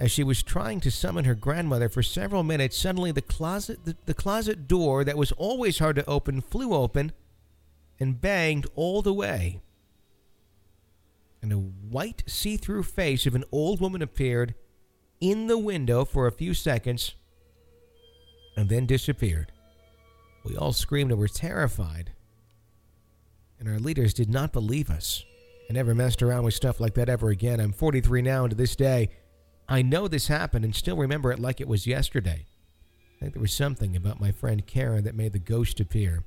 [0.00, 3.96] As she was trying to summon her grandmother for several minutes, suddenly the closet the,
[4.06, 7.12] the closet door that was always hard to open flew open
[8.00, 9.60] and banged all the way.
[11.40, 14.56] And a white see-through face of an old woman appeared
[15.20, 17.14] in the window for a few seconds
[18.56, 19.52] and then disappeared.
[20.44, 22.14] We all screamed and were terrified.
[23.60, 25.22] And our leaders did not believe us.
[25.68, 27.60] I never messed around with stuff like that ever again.
[27.60, 29.10] I'm 43 now, and to this day,
[29.68, 32.46] I know this happened and still remember it like it was yesterday.
[33.16, 36.24] I think there was something about my friend Karen that made the ghost appear.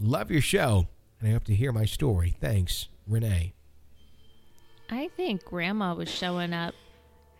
[0.00, 0.88] Love your show,
[1.20, 2.36] and I hope to hear my story.
[2.40, 3.54] Thanks, Renee.
[4.90, 6.74] I think Grandma was showing up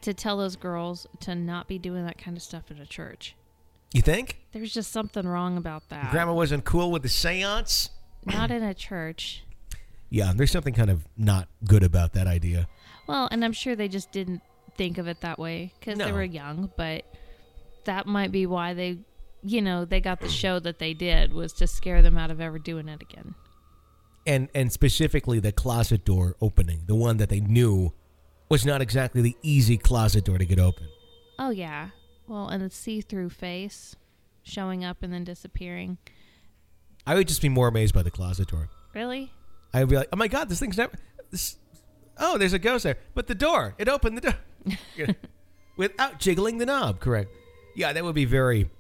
[0.03, 3.35] to tell those girls to not be doing that kind of stuff at a church.
[3.93, 4.39] You think?
[4.53, 6.12] There's just something wrong about that.
[6.12, 7.91] Grandma wasn't cool with the seance?
[8.27, 9.45] Not in a church.
[10.11, 12.68] Yeah, there's something kind of not good about that idea.
[13.07, 14.43] Well, and I'm sure they just didn't
[14.77, 17.05] think of it that way because they were young, but
[17.85, 18.99] that might be why they,
[19.43, 22.41] you know, they got the show that they did was to scare them out of
[22.41, 23.35] ever doing it again.
[24.27, 27.93] And and specifically the closet door opening, the one that they knew
[28.49, 30.89] was not exactly the easy closet door to get open.
[31.39, 31.91] Oh, yeah.
[32.27, 33.97] Well, and the see through face
[34.43, 35.99] showing up and then disappearing.
[37.07, 38.68] I would just be more amazed by the closet door.
[38.94, 39.30] Really?
[39.72, 40.92] I would be like, "Oh my god, this thing's never
[41.30, 41.57] this
[42.18, 44.20] Oh, there's a ghost there." But the door, it opened the
[44.66, 45.07] door.
[45.76, 47.30] Without jiggling the knob, correct.
[47.74, 48.70] Yeah, that would be very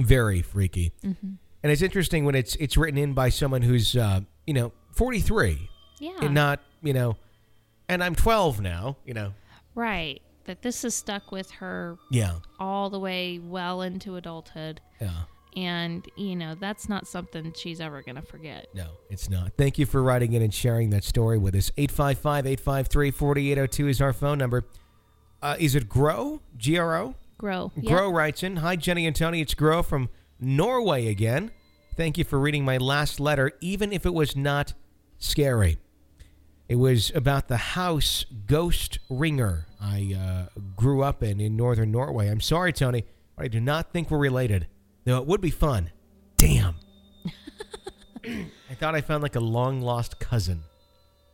[0.00, 0.92] very freaky.
[1.02, 1.34] Mm-hmm.
[1.62, 5.70] And it's interesting when it's it's written in by someone who's uh, you know, 43
[6.00, 6.10] Yeah.
[6.20, 7.16] and not, you know,
[7.88, 9.32] and I'm 12 now, you know.
[9.74, 10.20] right.
[10.46, 12.34] That this is stuck with her Yeah.
[12.60, 14.82] all the way well into adulthood.
[15.00, 15.22] Yeah.
[15.56, 18.66] And, you know, that's not something she's ever going to forget.
[18.74, 19.52] No, it's not.
[19.56, 21.70] Thank you for writing in and sharing that story with us.
[21.76, 24.64] 855 853 4802 is our phone number.
[25.40, 26.40] Uh, is it Gro?
[26.56, 27.14] G R O?
[27.38, 27.70] Gro.
[27.84, 29.40] Gro writes in Hi, Jenny and Tony.
[29.40, 30.08] It's Gro from
[30.40, 31.50] Norway again.
[31.96, 34.74] Thank you for reading my last letter, even if it was not
[35.18, 35.78] scary.
[36.68, 42.28] It was about the house ghost ringer I uh, grew up in in northern Norway.
[42.28, 43.04] I'm sorry, Tony,
[43.36, 44.66] but I do not think we're related,
[45.04, 45.90] though it would be fun.
[46.36, 46.76] Damn.
[48.24, 50.62] I thought I found like a long lost cousin.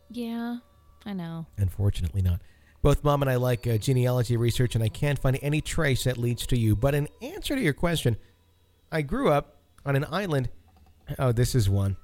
[0.09, 0.57] Yeah,
[1.05, 1.45] I know.
[1.57, 2.41] Unfortunately, not.
[2.81, 6.17] Both mom and I like uh, genealogy research, and I can't find any trace that
[6.17, 6.75] leads to you.
[6.75, 8.17] But in answer to your question,
[8.91, 10.49] I grew up on an island.
[11.19, 11.97] Oh, this is one.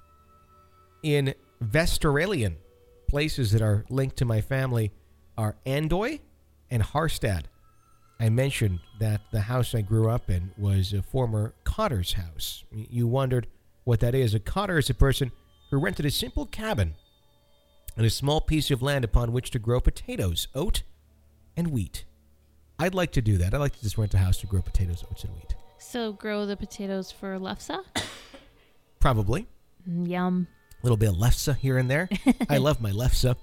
[1.04, 2.56] In Vesterålen.
[3.08, 4.92] Places that are linked to my family
[5.38, 6.20] are Andøy
[6.70, 7.44] and Harstad.
[8.20, 12.64] I mentioned that the house I grew up in was a former cotter's house.
[12.72, 13.48] You wondered
[13.84, 14.34] what that is.
[14.34, 15.32] A cotter is a person
[15.70, 16.96] who rented a simple cabin
[17.96, 20.84] and a small piece of land upon which to grow potatoes, oat,
[21.56, 22.06] and wheat.
[22.80, 23.54] I'd like to do that.
[23.54, 25.56] I'd like to just rent a house to grow potatoes, oats, and wheat.
[25.80, 27.80] So grow the potatoes for lefse?
[29.00, 29.48] Probably.
[29.90, 30.48] Mm, Yum.
[30.82, 32.10] A little bit of lefse here and there.
[32.50, 33.36] I love my lefse.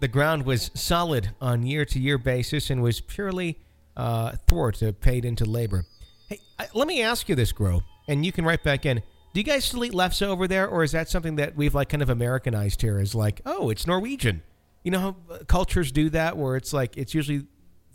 [0.00, 3.60] The ground was solid on year to year basis and was purely
[3.96, 5.84] uh, thwart uh, paid into labor.
[6.28, 9.02] Hey, I, let me ask you this, Gro, and you can write back in.
[9.34, 11.88] Do you guys still eat lefse over there, or is that something that we've like
[11.88, 12.98] kind of Americanized here?
[12.98, 14.42] Is like, oh, it's Norwegian.
[14.84, 17.46] You know how uh, cultures do that, where it's like it's usually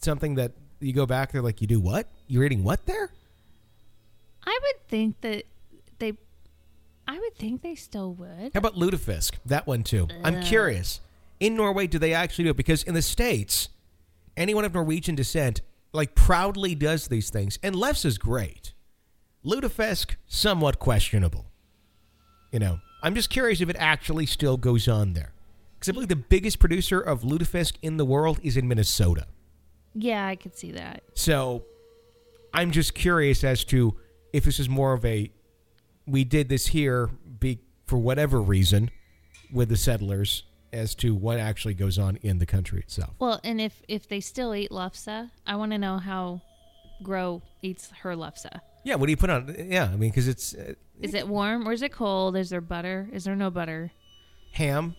[0.01, 2.07] something that you go back there, like you do what?
[2.27, 3.11] You're eating what there?
[4.45, 5.43] I would think that
[5.99, 6.13] they,
[7.07, 8.51] I would think they still would.
[8.53, 9.33] How about lutefisk?
[9.45, 10.07] That one too.
[10.23, 11.01] I'm curious.
[11.39, 12.57] In Norway, do they actually do it?
[12.57, 13.69] Because in the states,
[14.35, 15.61] anyone of Norwegian descent
[15.97, 18.73] like proudly does these things, and lefse is great.
[19.43, 21.47] Lutefisk, somewhat questionable.
[22.51, 25.33] You know, I'm just curious if it actually still goes on there.
[25.73, 29.25] Because I believe the biggest producer of lutefisk in the world is in Minnesota.
[29.95, 31.01] Yeah, I could see that.
[31.15, 31.65] So
[32.53, 33.97] I'm just curious as to
[34.33, 35.31] if this is more of a
[36.05, 38.91] we did this here be for whatever reason
[39.51, 40.43] with the settlers
[40.73, 43.11] as to what actually goes on in the country itself.
[43.19, 46.41] Well, and if if they still eat lefse, I want to know how
[47.03, 48.59] Gro eats her lefse.
[48.83, 49.55] Yeah, what do you put on?
[49.69, 52.37] Yeah, I mean, because it's uh, Is it warm or is it cold?
[52.37, 53.09] Is there butter?
[53.11, 53.91] Is there no butter?
[54.57, 54.95] ham.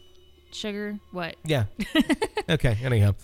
[0.52, 0.98] Sugar?
[1.12, 1.36] What?
[1.44, 1.64] Yeah.
[2.48, 2.78] okay.
[2.82, 3.14] Anyhow,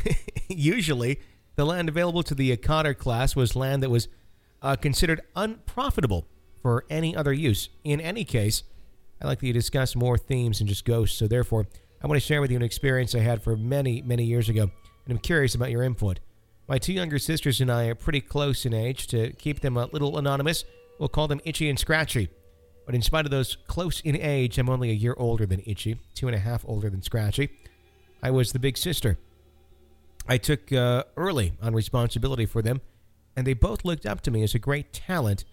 [0.48, 1.20] usually
[1.54, 4.08] the land available to the Cotter class was land that was
[4.62, 6.26] uh, considered unprofitable
[6.60, 7.68] for any other use.
[7.84, 8.64] In any case,
[9.20, 11.18] I'd like to discuss more themes than just ghosts.
[11.18, 11.66] So therefore,
[12.02, 14.62] I want to share with you an experience I had for many, many years ago,
[14.62, 14.70] and
[15.08, 16.18] I'm curious about your input.
[16.66, 19.06] My two younger sisters and I are pretty close in age.
[19.08, 20.64] To keep them a little anonymous,
[20.98, 22.28] we'll call them Itchy and Scratchy.
[22.86, 26.00] But in spite of those close in age, I'm only a year older than Itchy,
[26.14, 27.50] two and a half older than Scratchy.
[28.20, 29.16] I was the big sister.
[30.26, 32.80] I took uh, early on responsibility for them,
[33.36, 35.44] and they both looked up to me as a great talent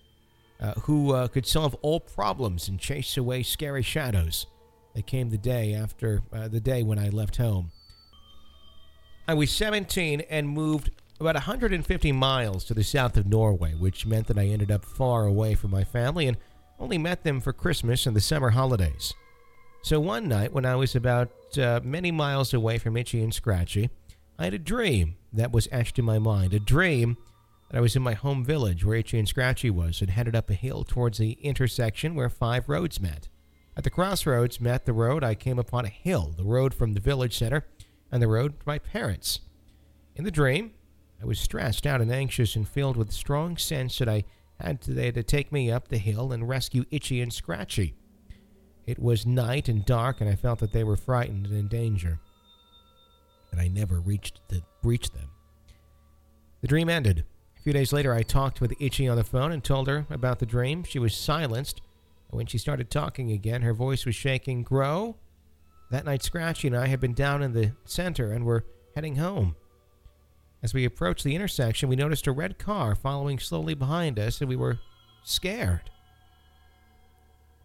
[0.59, 4.47] uh, who uh, could solve all problems and chase away scary shadows.
[4.95, 7.71] It came the day after uh, the day when I left home.
[9.27, 14.27] I was 17 and moved about 150 miles to the south of Norway, which meant
[14.27, 16.37] that I ended up far away from my family and
[16.79, 19.13] only met them for Christmas and the summer holidays.
[19.81, 23.89] So one night, when I was about uh, many miles away from Itchy and Scratchy,
[24.37, 26.53] I had a dream that was etched in my mind.
[26.53, 27.17] A dream
[27.69, 30.49] that I was in my home village where Itchy and Scratchy was and headed up
[30.49, 33.27] a hill towards the intersection where five roads met.
[33.79, 36.99] At the crossroads met the road, I came upon a hill, the road from the
[36.99, 37.65] village center,
[38.11, 39.39] and the road to my parents.
[40.17, 40.73] In the dream,
[41.21, 44.25] I was stressed out and anxious and filled with a strong sense that I
[44.59, 47.95] had to, had to take me up the hill and rescue Itchy and Scratchy.
[48.85, 52.19] It was night and dark, and I felt that they were frightened and in danger.
[53.53, 55.29] And I never reached the, reached them.
[56.59, 57.23] The dream ended.
[57.57, 60.39] A few days later, I talked with Itchy on the phone and told her about
[60.39, 60.83] the dream.
[60.83, 61.81] She was silenced.
[62.31, 64.63] When she started talking again, her voice was shaking.
[64.63, 65.17] Gro?
[65.89, 68.65] That night, Scratchy and I had been down in the center and were
[68.95, 69.55] heading home.
[70.61, 74.49] As we approached the intersection, we noticed a red car following slowly behind us, and
[74.49, 74.79] we were
[75.23, 75.89] scared.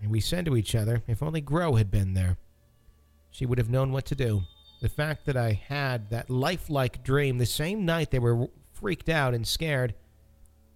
[0.00, 2.38] And we said to each other, if only Gro had been there,
[3.30, 4.42] she would have known what to do.
[4.80, 9.34] The fact that I had that lifelike dream the same night they were freaked out
[9.34, 9.94] and scared,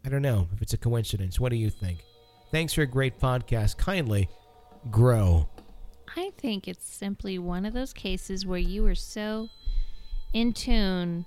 [0.05, 1.39] I don't know if it's a coincidence.
[1.39, 2.05] What do you think?
[2.51, 3.77] Thanks for a great podcast.
[3.77, 4.29] Kindly,
[4.91, 5.49] Gro.
[6.17, 9.49] I think it's simply one of those cases where you are so
[10.33, 11.27] in tune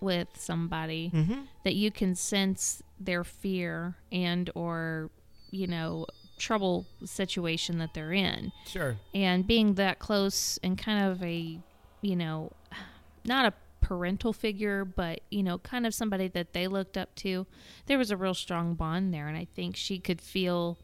[0.00, 1.42] with somebody Mm-hmm.
[1.64, 5.10] that you can sense their fear and or
[5.50, 6.06] you know
[6.38, 8.96] trouble situation that they're in Sure.
[9.14, 11.58] and being that close and kind of a
[12.02, 12.52] you know
[13.24, 13.52] not a
[13.86, 17.46] parental figure but you know kind of somebody that they looked up to
[17.86, 20.76] there was a real strong bond there and i think she could feel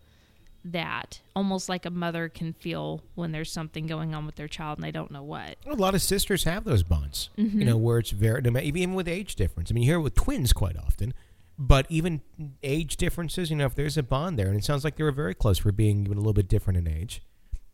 [0.64, 4.78] that almost like a mother can feel when there's something going on with their child
[4.78, 7.59] and they don't know what A lot of sisters have those bonds, Mm-hmm.
[7.59, 9.72] you know, where it's very, even with age difference.
[9.72, 11.14] I mean, you hear it with twins quite often,
[11.59, 12.20] but even
[12.62, 15.11] age differences, you know, if there's a bond there, and it sounds like they were
[15.11, 17.22] very close for being even a little bit different in age,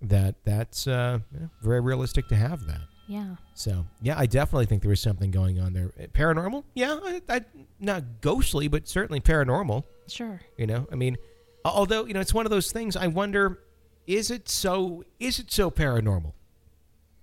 [0.00, 1.18] that that's uh,
[1.60, 2.80] very realistic to have that.
[3.08, 5.92] Yeah So, yeah, I definitely think there was something going on there.
[5.98, 6.62] Eh, paranormal?
[6.74, 7.40] Yeah, I, I,
[7.80, 9.82] not ghostly, but certainly paranormal.
[10.06, 11.16] sure You know, I mean,
[11.64, 12.96] although you know, it's one of those things.
[12.96, 13.58] I wonder,
[14.06, 15.04] is it so?
[15.18, 16.32] Is it so paranormal?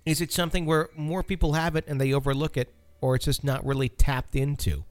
[0.04, 3.42] Is it something where more people have it and they overlook it, or it's just
[3.42, 4.84] not really tapped into?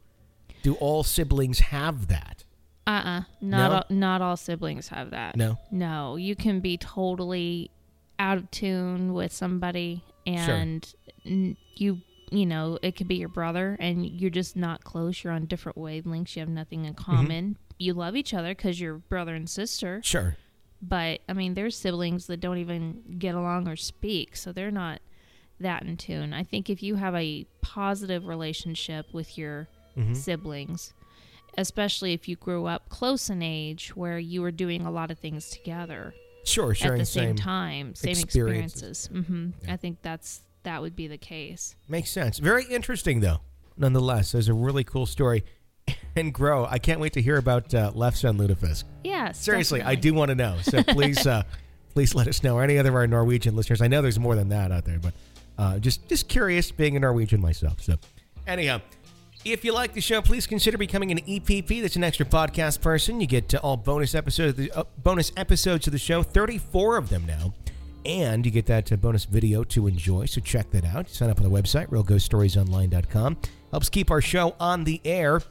[0.63, 2.43] Do all siblings have that?
[2.87, 3.21] Uh-uh.
[3.41, 3.75] Not No?
[3.75, 5.35] all, not all siblings have that.
[5.35, 5.57] No.
[5.71, 7.71] No, you can be totally
[8.19, 10.93] out of tune with somebody and
[11.25, 12.01] n- you
[12.31, 15.23] you know, it could be your brother and you're just not close.
[15.23, 16.35] You're on different wavelengths.
[16.35, 17.11] You have nothing in Mm-hmm.
[17.11, 17.57] common.
[17.77, 20.35] You love each other cuz you're brother and sister, Sure.
[20.81, 25.01] but I mean, there's siblings that don't even get along or speak, so they're not
[25.59, 26.33] that in tune.
[26.33, 30.13] I think if you have a positive relationship with your Mm-hmm.
[30.15, 30.93] siblings,
[31.57, 35.19] especially if you grew up close in age where you were doing a lot of
[35.19, 36.13] things together
[36.45, 36.71] Sure.
[36.71, 39.05] at Sharing the same, same time, same experiences.
[39.05, 39.27] experiences.
[39.27, 39.73] hmm Yeah.
[39.73, 41.75] I think that's that would be the case.
[41.87, 42.39] makes sense.
[42.39, 43.39] Very interesting, though.
[43.77, 45.43] Nonetheless, there's a really cool story.
[46.17, 46.65] And Gro.
[46.65, 48.85] I can't wait to hear about uh, lefse and Lutefisk.
[49.03, 50.55] Yeah, Seriously, I do want to know.
[50.61, 51.43] So please, uh,
[51.93, 52.55] please let us know.
[52.55, 53.81] Or any other of our Norwegian listeners.
[53.81, 55.13] I know there's more than that out there, but
[55.57, 57.81] uh, just just curious, being a Norwegian myself.
[57.81, 57.97] So,
[58.47, 58.79] anyhow,
[59.45, 61.81] if you like the show, please consider becoming an EPP.
[61.81, 63.21] That's an extra podcast person.
[63.21, 66.23] You get uh, all bonus episodes, the, uh, bonus episodes of the show.
[66.23, 67.53] Thirty-four of them now.
[68.05, 71.09] And you get that uh, bonus video to enjoy, so check that out.
[71.09, 73.37] Sign up on the website, realghoststoriesonline.com.
[73.71, 75.41] Helps keep our show on the air.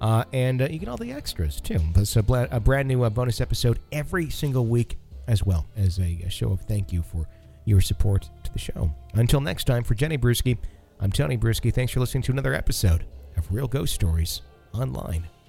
[0.00, 1.78] Uh, and uh, you get all the extras too.
[1.94, 4.96] There's a, bla- a brand new uh, bonus episode every single week,
[5.28, 7.28] as well as a, a show of thank you for
[7.64, 8.92] your support to the show.
[9.14, 10.56] Until next time, for Jenny Brueski,
[10.98, 11.72] I'm Tony Brueski.
[11.72, 13.04] Thanks for listening to another episode
[13.40, 14.42] of Real Ghost Stories
[14.74, 15.39] Online.